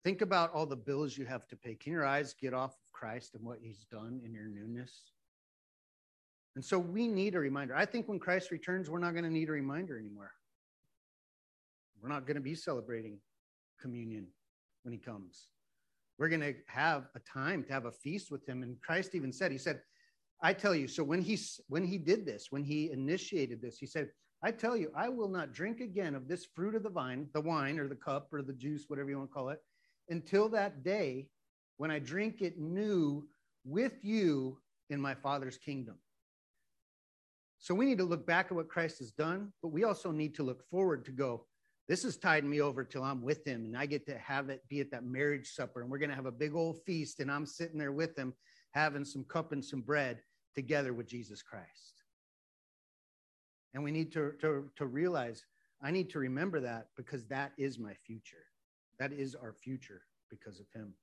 [0.05, 1.75] Think about all the bills you have to pay.
[1.75, 4.93] Can your eyes get off of Christ and what he's done in your newness?
[6.57, 7.75] And so we need a reminder.
[7.75, 10.31] I think when Christ returns, we're not going to need a reminder anymore.
[12.05, 13.19] We're not going to be celebrating
[13.81, 14.27] communion
[14.83, 15.49] when he comes.
[16.19, 18.63] We're going to have a time to have a feast with him.
[18.63, 19.81] And Christ even said, He said,
[20.43, 21.39] I tell you, so when he
[21.69, 24.11] when he did this, when he initiated this, he said,
[24.43, 27.41] I tell you, I will not drink again of this fruit of the vine, the
[27.41, 29.61] wine or the cup or the juice, whatever you want to call it,
[30.11, 31.29] until that day
[31.79, 33.27] when I drink it new
[33.65, 34.59] with you
[34.91, 35.95] in my Father's kingdom.
[37.59, 40.35] So we need to look back at what Christ has done, but we also need
[40.35, 41.47] to look forward to go,
[41.89, 44.63] this has tide me over till I'm with him and I get to have it
[44.69, 47.31] be at that marriage supper and we're going to have a big old feast and
[47.31, 48.33] I'm sitting there with him
[48.73, 50.21] having some cup and some bread
[50.55, 52.03] together with Jesus Christ.
[53.75, 55.45] And we need to, to, to realize
[55.83, 58.47] I need to remember that because that is my future.
[58.99, 60.95] That is our future because of him.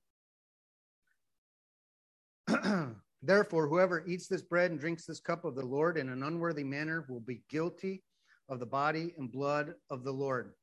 [3.22, 6.64] Therefore, whoever eats this bread and drinks this cup of the Lord in an unworthy
[6.64, 8.04] manner will be guilty
[8.50, 10.54] of the body and blood of the Lord.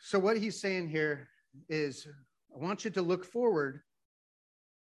[0.00, 1.28] So, what he's saying here
[1.68, 2.06] is,
[2.54, 3.80] I want you to look forward,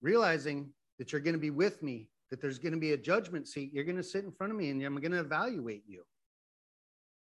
[0.01, 3.47] realizing that you're going to be with me, that there's going to be a judgment
[3.47, 3.71] seat.
[3.73, 6.03] You're going to sit in front of me and I'm going to evaluate you.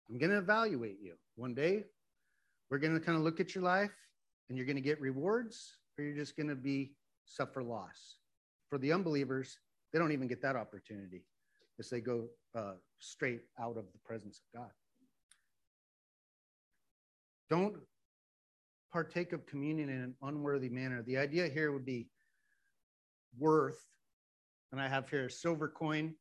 [0.08, 1.14] I'm going to evaluate you.
[1.36, 1.84] One day,
[2.70, 3.94] we're going to kind of look at your life
[4.48, 6.92] and you're going to get rewards, or you're just going to be
[7.24, 8.16] suffer loss.
[8.68, 9.58] For the unbelievers,
[9.92, 11.24] they don't even get that opportunity
[11.78, 14.70] as they go uh, straight out of the presence of God.
[17.52, 17.76] Don't
[18.90, 21.02] partake of communion in an unworthy manner.
[21.02, 22.08] The idea here would be
[23.38, 23.84] worth,
[24.72, 26.14] and I have here a silver coin,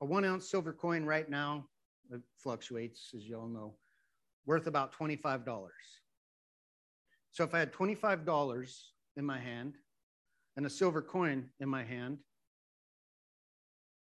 [0.00, 1.66] a one ounce silver coin right now,
[2.10, 3.76] it fluctuates, as you all know,
[4.44, 5.68] worth about $25.
[7.30, 8.80] So if I had $25
[9.18, 9.76] in my hand
[10.56, 12.18] and a silver coin in my hand,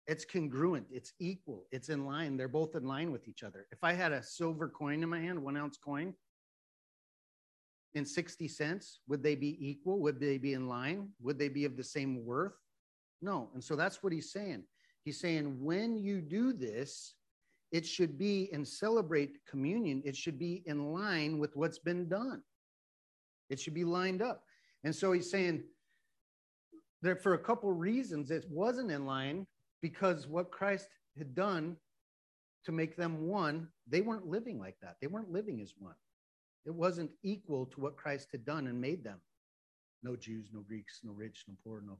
[0.06, 2.38] it's congruent, it's equal, it's in line.
[2.38, 3.66] They're both in line with each other.
[3.70, 6.14] If I had a silver coin in my hand, one ounce coin,
[7.94, 10.00] in 60 cents, would they be equal?
[10.00, 11.08] Would they be in line?
[11.20, 12.56] Would they be of the same worth?
[13.22, 13.50] No.
[13.54, 14.64] And so that's what he's saying.
[15.04, 17.14] He's saying, when you do this,
[17.72, 22.42] it should be and celebrate communion, it should be in line with what's been done.
[23.50, 24.42] It should be lined up.
[24.84, 25.64] And so he's saying
[27.02, 29.46] that for a couple reasons, it wasn't in line
[29.82, 31.76] because what Christ had done
[32.64, 34.96] to make them one, they weren't living like that.
[35.00, 35.94] They weren't living as one.
[36.66, 39.20] It wasn't equal to what Christ had done and made them.
[40.02, 41.98] No Jews, no Greeks, no rich, no poor, no.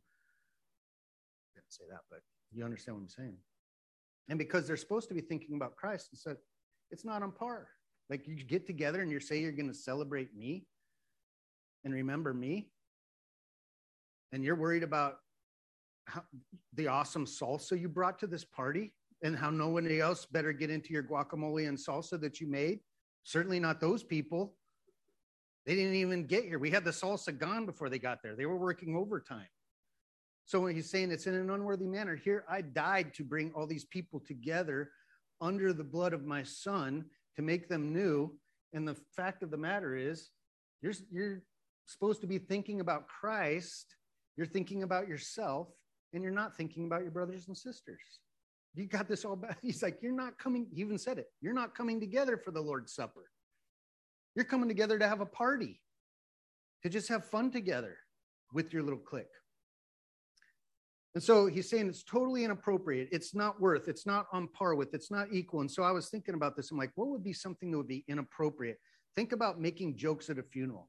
[1.54, 2.20] Didn't say that, but
[2.52, 3.36] you understand what I'm saying.
[4.28, 6.36] And because they're supposed to be thinking about Christ, and said,
[6.90, 7.68] it's not on par.
[8.10, 10.66] Like you get together and you say you're going to celebrate me
[11.84, 12.70] and remember me,
[14.32, 15.16] and you're worried about
[16.06, 16.22] how,
[16.74, 18.92] the awesome salsa you brought to this party
[19.22, 22.80] and how nobody else better get into your guacamole and salsa that you made
[23.24, 24.54] Certainly not those people.
[25.66, 26.58] They didn't even get here.
[26.58, 28.34] We had the salsa gone before they got there.
[28.34, 29.48] They were working overtime.
[30.46, 33.66] So when he's saying it's in an unworthy manner, here I died to bring all
[33.66, 34.90] these people together
[35.42, 37.04] under the blood of my son
[37.36, 38.34] to make them new.
[38.72, 40.30] And the fact of the matter is,
[40.80, 41.42] you're, you're
[41.86, 43.94] supposed to be thinking about Christ,
[44.36, 45.68] you're thinking about yourself,
[46.14, 48.20] and you're not thinking about your brothers and sisters.
[48.74, 49.56] You got this all bad.
[49.62, 52.60] He's like, You're not coming, he even said it, you're not coming together for the
[52.60, 53.30] Lord's Supper.
[54.34, 55.80] You're coming together to have a party,
[56.82, 57.96] to just have fun together
[58.52, 59.26] with your little clique.
[61.14, 63.08] And so he's saying it's totally inappropriate.
[63.10, 65.62] It's not worth, it's not on par with, it's not equal.
[65.62, 66.70] And so I was thinking about this.
[66.70, 68.78] I'm like, what would be something that would be inappropriate?
[69.16, 70.88] Think about making jokes at a funeral.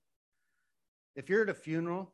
[1.16, 2.14] If you're at a funeral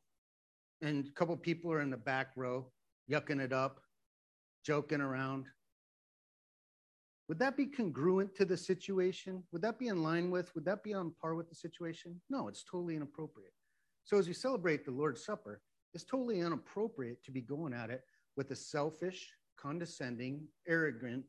[0.82, 2.72] and a couple people are in the back row,
[3.12, 3.82] yucking it up,
[4.66, 5.48] joking around,
[7.28, 9.44] would that be congruent to the situation?
[9.52, 12.22] Would that be in line with, would that be on par with the situation?
[12.30, 13.54] No, it's totally inappropriate.
[14.04, 15.62] So as we celebrate the Lord's Supper,
[15.94, 18.04] it's totally inappropriate to be going at it
[18.38, 21.26] with a selfish, condescending, arrogant,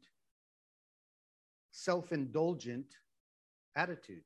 [1.70, 2.86] self indulgent
[3.74, 4.24] attitude.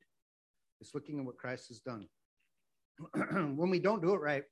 [0.80, 2.08] It's looking at what Christ has done.
[3.56, 4.44] when we don't do it right,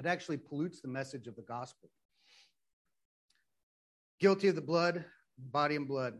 [0.00, 1.88] it actually pollutes the message of the gospel.
[4.20, 5.04] Guilty of the blood,
[5.38, 6.14] body and blood.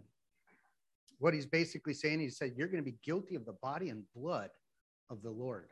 [1.23, 4.03] What he's basically saying, he said, You're going to be guilty of the body and
[4.13, 4.51] blood
[5.09, 5.71] of the Lord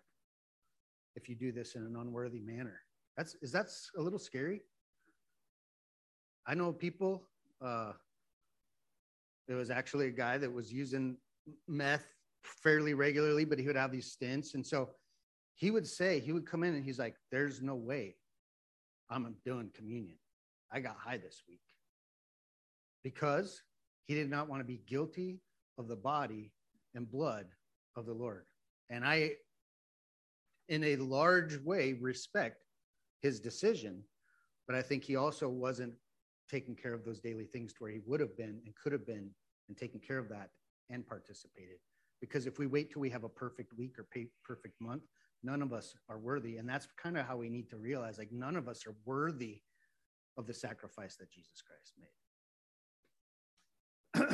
[1.16, 2.78] if you do this in an unworthy manner.
[3.16, 3.66] That's is that
[3.98, 4.60] a little scary?
[6.46, 7.24] I know people.
[7.60, 7.94] Uh,
[9.48, 11.16] there was actually a guy that was using
[11.66, 14.90] meth fairly regularly, but he would have these stints, and so
[15.56, 18.14] he would say he would come in and he's like, "There's no way
[19.10, 20.18] I'm doing communion.
[20.70, 21.58] I got high this week
[23.02, 23.62] because
[24.10, 25.40] he did not want to be guilty
[25.78, 26.52] of the body
[26.96, 27.46] and blood
[27.94, 28.44] of the Lord."
[28.88, 29.36] And I,
[30.68, 32.64] in a large way, respect
[33.22, 34.02] his decision.
[34.66, 35.94] But I think he also wasn't
[36.48, 39.06] taking care of those daily things to where he would have been and could have
[39.06, 39.30] been
[39.68, 40.50] and taken care of that
[40.88, 41.78] and participated.
[42.20, 44.08] Because if we wait till we have a perfect week or
[44.44, 45.04] perfect month,
[45.44, 46.56] none of us are worthy.
[46.56, 49.62] And that's kind of how we need to realize like none of us are worthy
[50.36, 52.19] of the sacrifice that Jesus Christ made.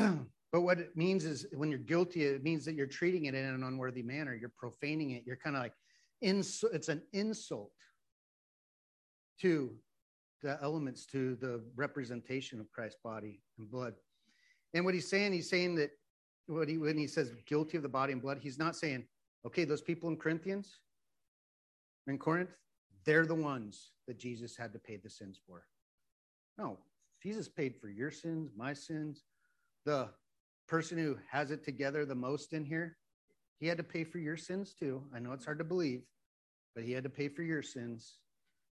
[0.53, 3.45] but what it means is when you're guilty, it means that you're treating it in
[3.45, 4.35] an unworthy manner.
[4.35, 5.25] You're profaning it.
[5.27, 5.75] You're kind of like,
[6.21, 7.73] ins- it's an insult
[9.41, 9.75] to
[10.43, 13.95] the elements to the representation of Christ's body and blood.
[14.75, 15.91] And what he's saying, he's saying that
[16.47, 19.05] what he, when he says guilty of the body and blood, he's not saying,
[19.47, 20.81] okay, those people in Corinthians,
[22.07, 22.51] in Corinth,
[23.05, 25.65] they're the ones that Jesus had to pay the sins for.
[26.59, 26.79] No,
[27.23, 29.25] Jesus paid for your sins, my sins.
[29.87, 30.11] The
[30.69, 32.99] person who has it together the most in here,
[33.59, 35.03] he had to pay for your sins too.
[35.15, 36.03] I know it's hard to believe,
[36.75, 38.19] but he had to pay for your sins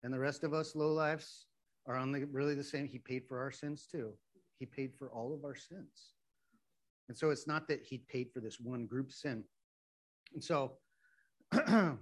[0.02, 1.46] and the rest of us low lives
[1.86, 2.86] are on the really the same.
[2.86, 4.12] He paid for our sins too.
[4.58, 6.12] He paid for all of our sins.
[7.08, 9.44] And so it's not that he paid for this one group sin.
[10.34, 10.72] And so
[11.52, 11.96] they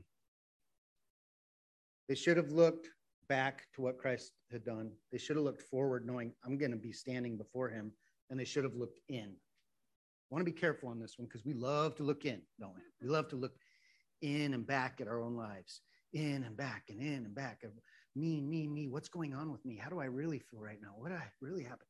[2.15, 2.89] should have looked
[3.29, 4.91] back to what Christ had done.
[5.13, 7.93] They should have looked forward, knowing I'm going to be standing before him,
[8.31, 9.29] and they should have looked in.
[9.29, 12.75] I want to be careful on this one because we love to look in, don't
[12.75, 12.83] we?
[13.01, 13.55] We love to look
[14.23, 17.71] in and back at our own lives in and back and in and back of
[18.17, 18.89] me, me, me.
[18.89, 19.77] What's going on with me?
[19.77, 20.95] How do I really feel right now?
[20.97, 21.87] What I really happen?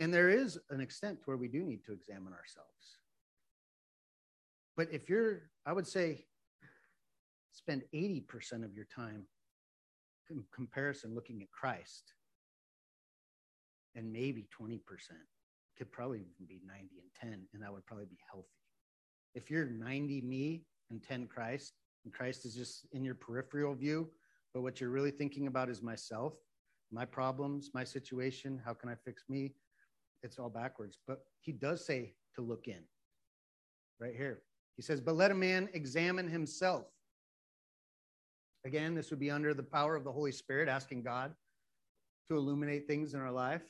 [0.00, 2.98] And there is an extent to where we do need to examine ourselves.
[4.76, 6.26] But if you're, I would say,
[7.52, 9.24] spend 80% of your time
[10.30, 12.12] in comparison looking at Christ,
[13.94, 14.80] and maybe 20%
[15.76, 18.48] could probably even be 90 and 10, and that would probably be healthy.
[19.34, 24.08] If you're 90 me and 10 Christ, and Christ is just in your peripheral view,
[24.52, 26.34] but what you're really thinking about is myself,
[26.92, 28.60] my problems, my situation.
[28.64, 29.52] How can I fix me?
[30.22, 30.98] It's all backwards.
[31.06, 32.82] But he does say to look in
[34.00, 34.42] right here.
[34.76, 36.84] He says, But let a man examine himself.
[38.64, 41.34] Again, this would be under the power of the Holy Spirit, asking God
[42.28, 43.62] to illuminate things in our life.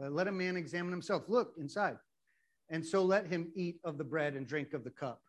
[0.00, 1.24] But let a man examine himself.
[1.28, 1.98] Look inside.
[2.70, 5.20] And so let him eat of the bread and drink of the cup.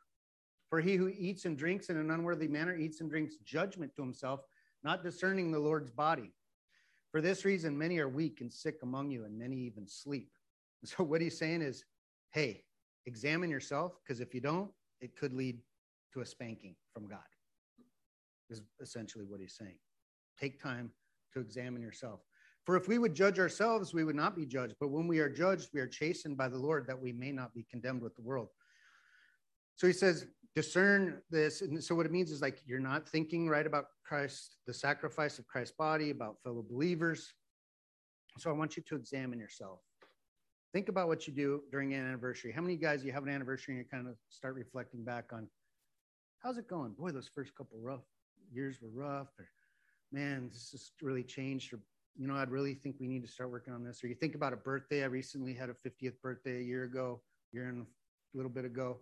[0.70, 4.02] For he who eats and drinks in an unworthy manner eats and drinks judgment to
[4.02, 4.40] himself,
[4.82, 6.32] not discerning the Lord's body.
[7.12, 10.32] For this reason, many are weak and sick among you, and many even sleep.
[10.84, 11.86] So, what he's saying is,
[12.32, 12.64] hey,
[13.06, 15.60] examine yourself, because if you don't, it could lead
[16.12, 17.20] to a spanking from God,
[18.50, 19.78] is essentially what he's saying.
[20.40, 20.90] Take time
[21.34, 22.22] to examine yourself.
[22.66, 24.76] For if we would judge ourselves, we would not be judged.
[24.80, 27.54] But when we are judged, we are chastened by the Lord that we may not
[27.54, 28.50] be condemned with the world.
[29.78, 31.62] So he says, discern this.
[31.62, 35.40] And so what it means is like you're not thinking right about Christ, the sacrifice
[35.40, 37.34] of Christ's body, about fellow believers.
[38.38, 39.80] So I want you to examine yourself.
[40.74, 42.52] Think about what you do during an anniversary.
[42.52, 45.48] How many guys you have an anniversary and you kind of start reflecting back on
[46.40, 46.94] how's it going?
[46.94, 48.04] Boy, those first couple rough
[48.52, 49.28] years were rough.
[49.38, 49.48] Or
[50.12, 51.74] man, this has really changed.
[51.74, 51.80] Or
[52.18, 54.04] you know, I'd really think we need to start working on this.
[54.04, 55.04] Or you think about a birthday.
[55.04, 59.00] I recently had a 50th birthday a year ago, year and a little bit ago.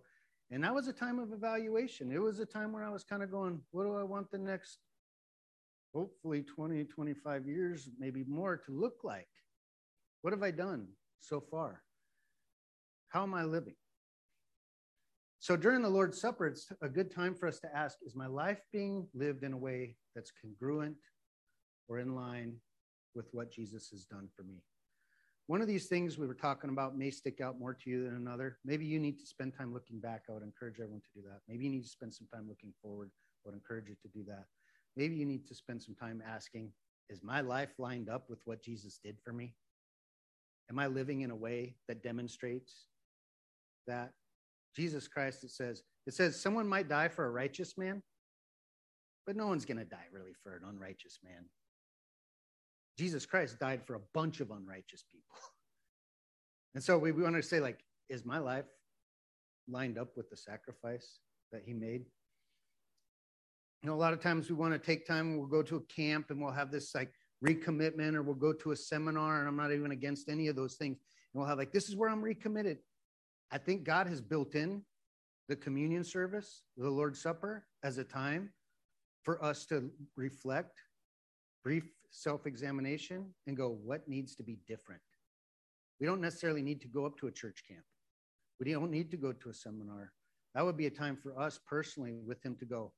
[0.52, 2.12] And that was a time of evaluation.
[2.12, 4.38] It was a time where I was kind of going, what do I want the
[4.38, 4.80] next,
[5.94, 9.28] hopefully 20, 25 years, maybe more to look like?
[10.22, 10.88] What have I done
[11.20, 11.84] so far?
[13.10, 13.76] How am I living?
[15.40, 18.28] So during the Lord's Supper, it's a good time for us to ask Is my
[18.28, 20.98] life being lived in a way that's congruent
[21.88, 22.56] or in line
[23.20, 24.64] with what Jesus has done for me?
[25.48, 28.16] One of these things we were talking about may stick out more to you than
[28.16, 28.60] another.
[28.64, 30.24] Maybe you need to spend time looking back.
[30.30, 31.42] I would encourage everyone to do that.
[31.50, 33.10] Maybe you need to spend some time looking forward.
[33.44, 34.46] I would encourage you to do that.
[34.96, 36.72] Maybe you need to spend some time asking
[37.10, 39.54] Is my life lined up with what Jesus did for me?
[40.70, 42.86] Am I living in a way that demonstrates
[43.86, 44.14] that?
[44.76, 48.02] Jesus Christ, it says, it says someone might die for a righteous man,
[49.26, 51.46] but no one's going to die really for an unrighteous man.
[53.00, 55.38] Jesus Christ died for a bunch of unrighteous people.
[56.76, 57.80] And so we, we want to say, like,
[58.10, 58.68] is my life
[59.68, 61.18] lined up with the sacrifice
[61.52, 62.06] that he made?
[63.82, 65.82] You know, a lot of times we want to take time, we'll go to a
[65.82, 67.12] camp and we'll have this like
[67.44, 70.76] recommitment, or we'll go to a seminar, and I'm not even against any of those
[70.76, 71.00] things.
[71.34, 72.78] And we'll have like, this is where I'm recommitted.
[73.52, 74.84] I think God has built in
[75.48, 78.52] the communion service, the Lord's Supper, as a time
[79.24, 80.80] for us to reflect,
[81.64, 85.02] brief self examination, and go, what needs to be different?
[86.00, 87.84] We don't necessarily need to go up to a church camp.
[88.60, 90.12] We don't need to go to a seminar.
[90.56, 92.92] That would be a time for us personally with Him to go,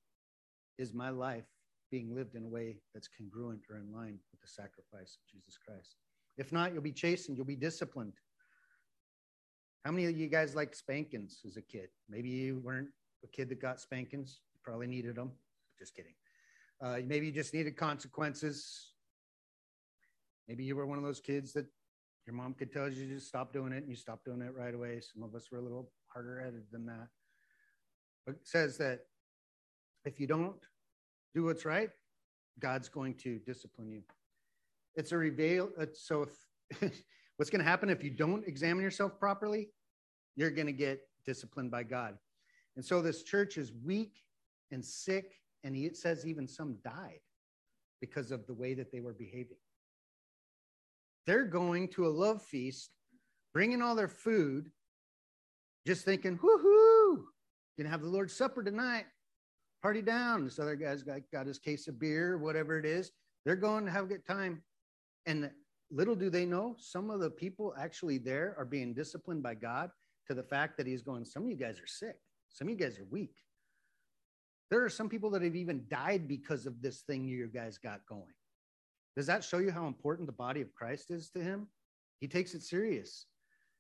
[0.78, 1.46] is my life
[1.92, 5.58] being lived in a way that's congruent or in line with the sacrifice of Jesus
[5.58, 5.96] Christ?
[6.38, 8.14] If not, you'll be chastened, you'll be disciplined.
[9.84, 11.90] How many of you guys liked spankings as a kid?
[12.10, 12.90] Maybe you weren't
[13.24, 15.32] a kid that got spankings, you probably needed them.
[15.78, 16.14] Just kidding.
[16.82, 18.94] Uh, maybe you just needed consequences.
[20.48, 21.66] Maybe you were one of those kids that
[22.26, 24.74] your mom could tell you to stop doing it and you stop doing it right
[24.74, 25.00] away.
[25.02, 27.08] Some of us were a little harder headed than that.
[28.26, 29.02] But it says that
[30.06, 30.56] if you don't
[31.34, 31.90] do what's right,
[32.60, 34.04] God's going to discipline you.
[34.96, 35.70] It's a reveal.
[35.94, 36.28] So
[36.80, 36.92] if
[37.38, 39.70] what's going to happen if you don't examine yourself properly,
[40.36, 42.18] you're going to get disciplined by God.
[42.76, 44.14] And so this church is weak
[44.72, 47.20] and sick, and it says even some died
[48.00, 49.58] because of the way that they were behaving.
[51.28, 52.90] They're going to a love feast,
[53.54, 54.72] bringing all their food,
[55.86, 57.24] just thinking, woohoo,
[57.78, 59.06] gonna have the Lord's Supper tonight.
[59.82, 60.44] Party down.
[60.44, 63.12] This other guy's got, got his case of beer, whatever it is.
[63.46, 64.62] They're going to have a good time.
[65.26, 65.50] And
[65.90, 69.90] little do they know, some of the people actually there are being disciplined by God
[70.28, 72.16] to the fact that He's going, some of you guys are sick.
[72.50, 73.34] Some of you guys are weak.
[74.72, 78.06] There are some people that have even died because of this thing you guys got
[78.08, 78.34] going.
[79.18, 81.68] Does that show you how important the body of Christ is to him?
[82.22, 83.26] He takes it serious.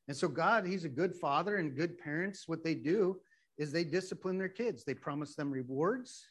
[0.09, 2.47] And so, God, He's a good father and good parents.
[2.47, 3.21] What they do
[3.57, 6.27] is they discipline their kids, they promise them rewards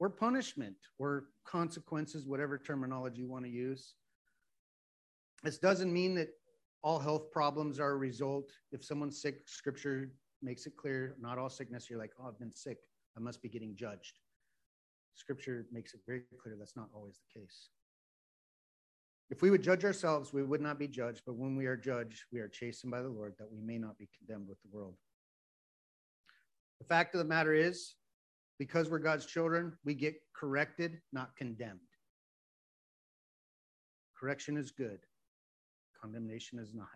[0.00, 3.94] or punishment or consequences, whatever terminology you want to use.
[5.44, 6.30] This doesn't mean that
[6.82, 8.50] all health problems are a result.
[8.72, 10.10] If someone's sick, scripture
[10.42, 12.78] makes it clear not all sickness, you're like, oh, I've been sick.
[13.16, 14.18] I must be getting judged.
[15.14, 17.68] Scripture makes it very clear that's not always the case.
[19.30, 22.24] If we would judge ourselves, we would not be judged, but when we are judged,
[22.32, 24.94] we are chastened by the Lord that we may not be condemned with the world.
[26.80, 27.94] The fact of the matter is,
[28.58, 31.80] because we're God's children, we get corrected, not condemned.
[34.18, 35.00] Correction is good,
[36.00, 36.88] condemnation is not.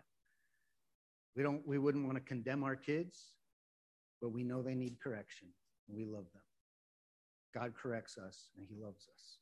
[1.35, 3.33] We don't we wouldn't want to condemn our kids,
[4.21, 5.49] but we know they need correction
[5.87, 6.41] we love them.
[7.53, 9.37] God corrects us and he loves us.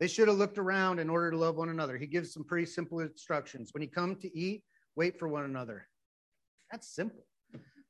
[0.00, 1.96] They should have looked around in order to love one another.
[1.96, 3.72] He gives some pretty simple instructions.
[3.72, 4.64] When you come to eat,
[4.96, 5.86] wait for one another.
[6.70, 7.24] That's simple.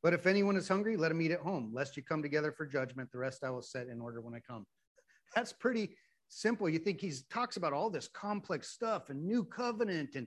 [0.03, 2.67] But if anyone is hungry, let him eat at home, lest you come together for
[2.67, 3.11] judgment.
[3.11, 4.67] The rest I will set in order when I come.
[5.35, 5.97] That's pretty
[6.29, 6.69] simple.
[6.69, 10.27] You think he talks about all this complex stuff and new covenant and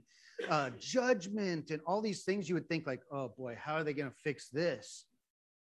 [0.50, 2.50] uh, judgment and all these things.
[2.50, 5.06] You would think like, oh boy, how are they going to fix this?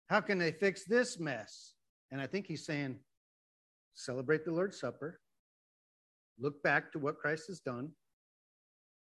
[0.09, 1.75] How can they fix this mess?
[2.11, 2.99] And I think he's saying,
[3.95, 5.21] celebrate the Lord's Supper,
[6.39, 7.91] look back to what Christ has done,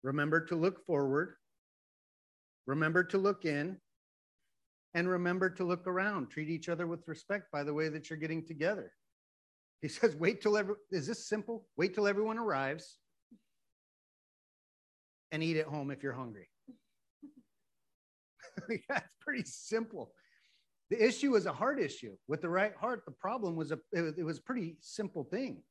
[0.03, 1.35] remember to look forward,
[2.65, 3.77] remember to look in,
[4.93, 6.29] and remember to look around.
[6.29, 8.91] Treat each other with respect by the way that you're getting together.
[9.81, 11.67] He says, wait till every, is this simple?
[11.77, 12.97] Wait till everyone arrives
[15.31, 16.49] and eat at home if you're hungry.
[18.89, 20.11] That's pretty simple.
[20.89, 22.15] The issue was a heart issue.
[22.27, 25.63] With the right heart, the problem was a it was, a pretty simple thing.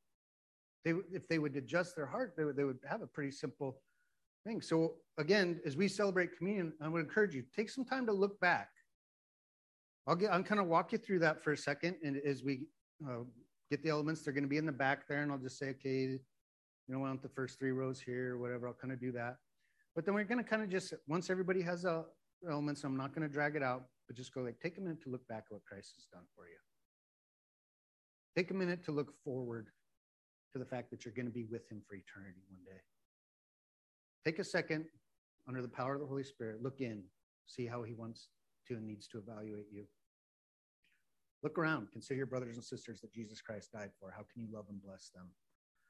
[0.84, 3.80] They if they would adjust their heart, they would, they would have a pretty simple
[4.46, 4.60] thing.
[4.60, 8.38] So again, as we celebrate communion, I would encourage you take some time to look
[8.40, 8.68] back.
[10.06, 12.66] I'll get I'm kind of walk you through that for a second, and as we
[13.06, 13.24] uh,
[13.70, 15.70] get the elements, they're going to be in the back there, and I'll just say,
[15.70, 16.20] okay, you
[16.88, 18.68] know, want the first three rows here, or whatever.
[18.68, 19.36] I'll kind of do that.
[19.94, 22.04] But then we're going to kind of just once everybody has a
[22.48, 25.02] elements, I'm not going to drag it out, but just go like take a minute
[25.02, 26.56] to look back at what Christ has done for you.
[28.36, 29.68] Take a minute to look forward
[30.52, 32.80] to the fact that you're going to be with him for eternity one day.
[34.24, 34.86] Take a second
[35.48, 37.02] under the power of the Holy Spirit, look in,
[37.46, 38.28] see how he wants
[38.68, 39.84] to and needs to evaluate you.
[41.42, 44.10] Look around, consider your brothers and sisters that Jesus Christ died for.
[44.10, 45.30] How can you love and bless them?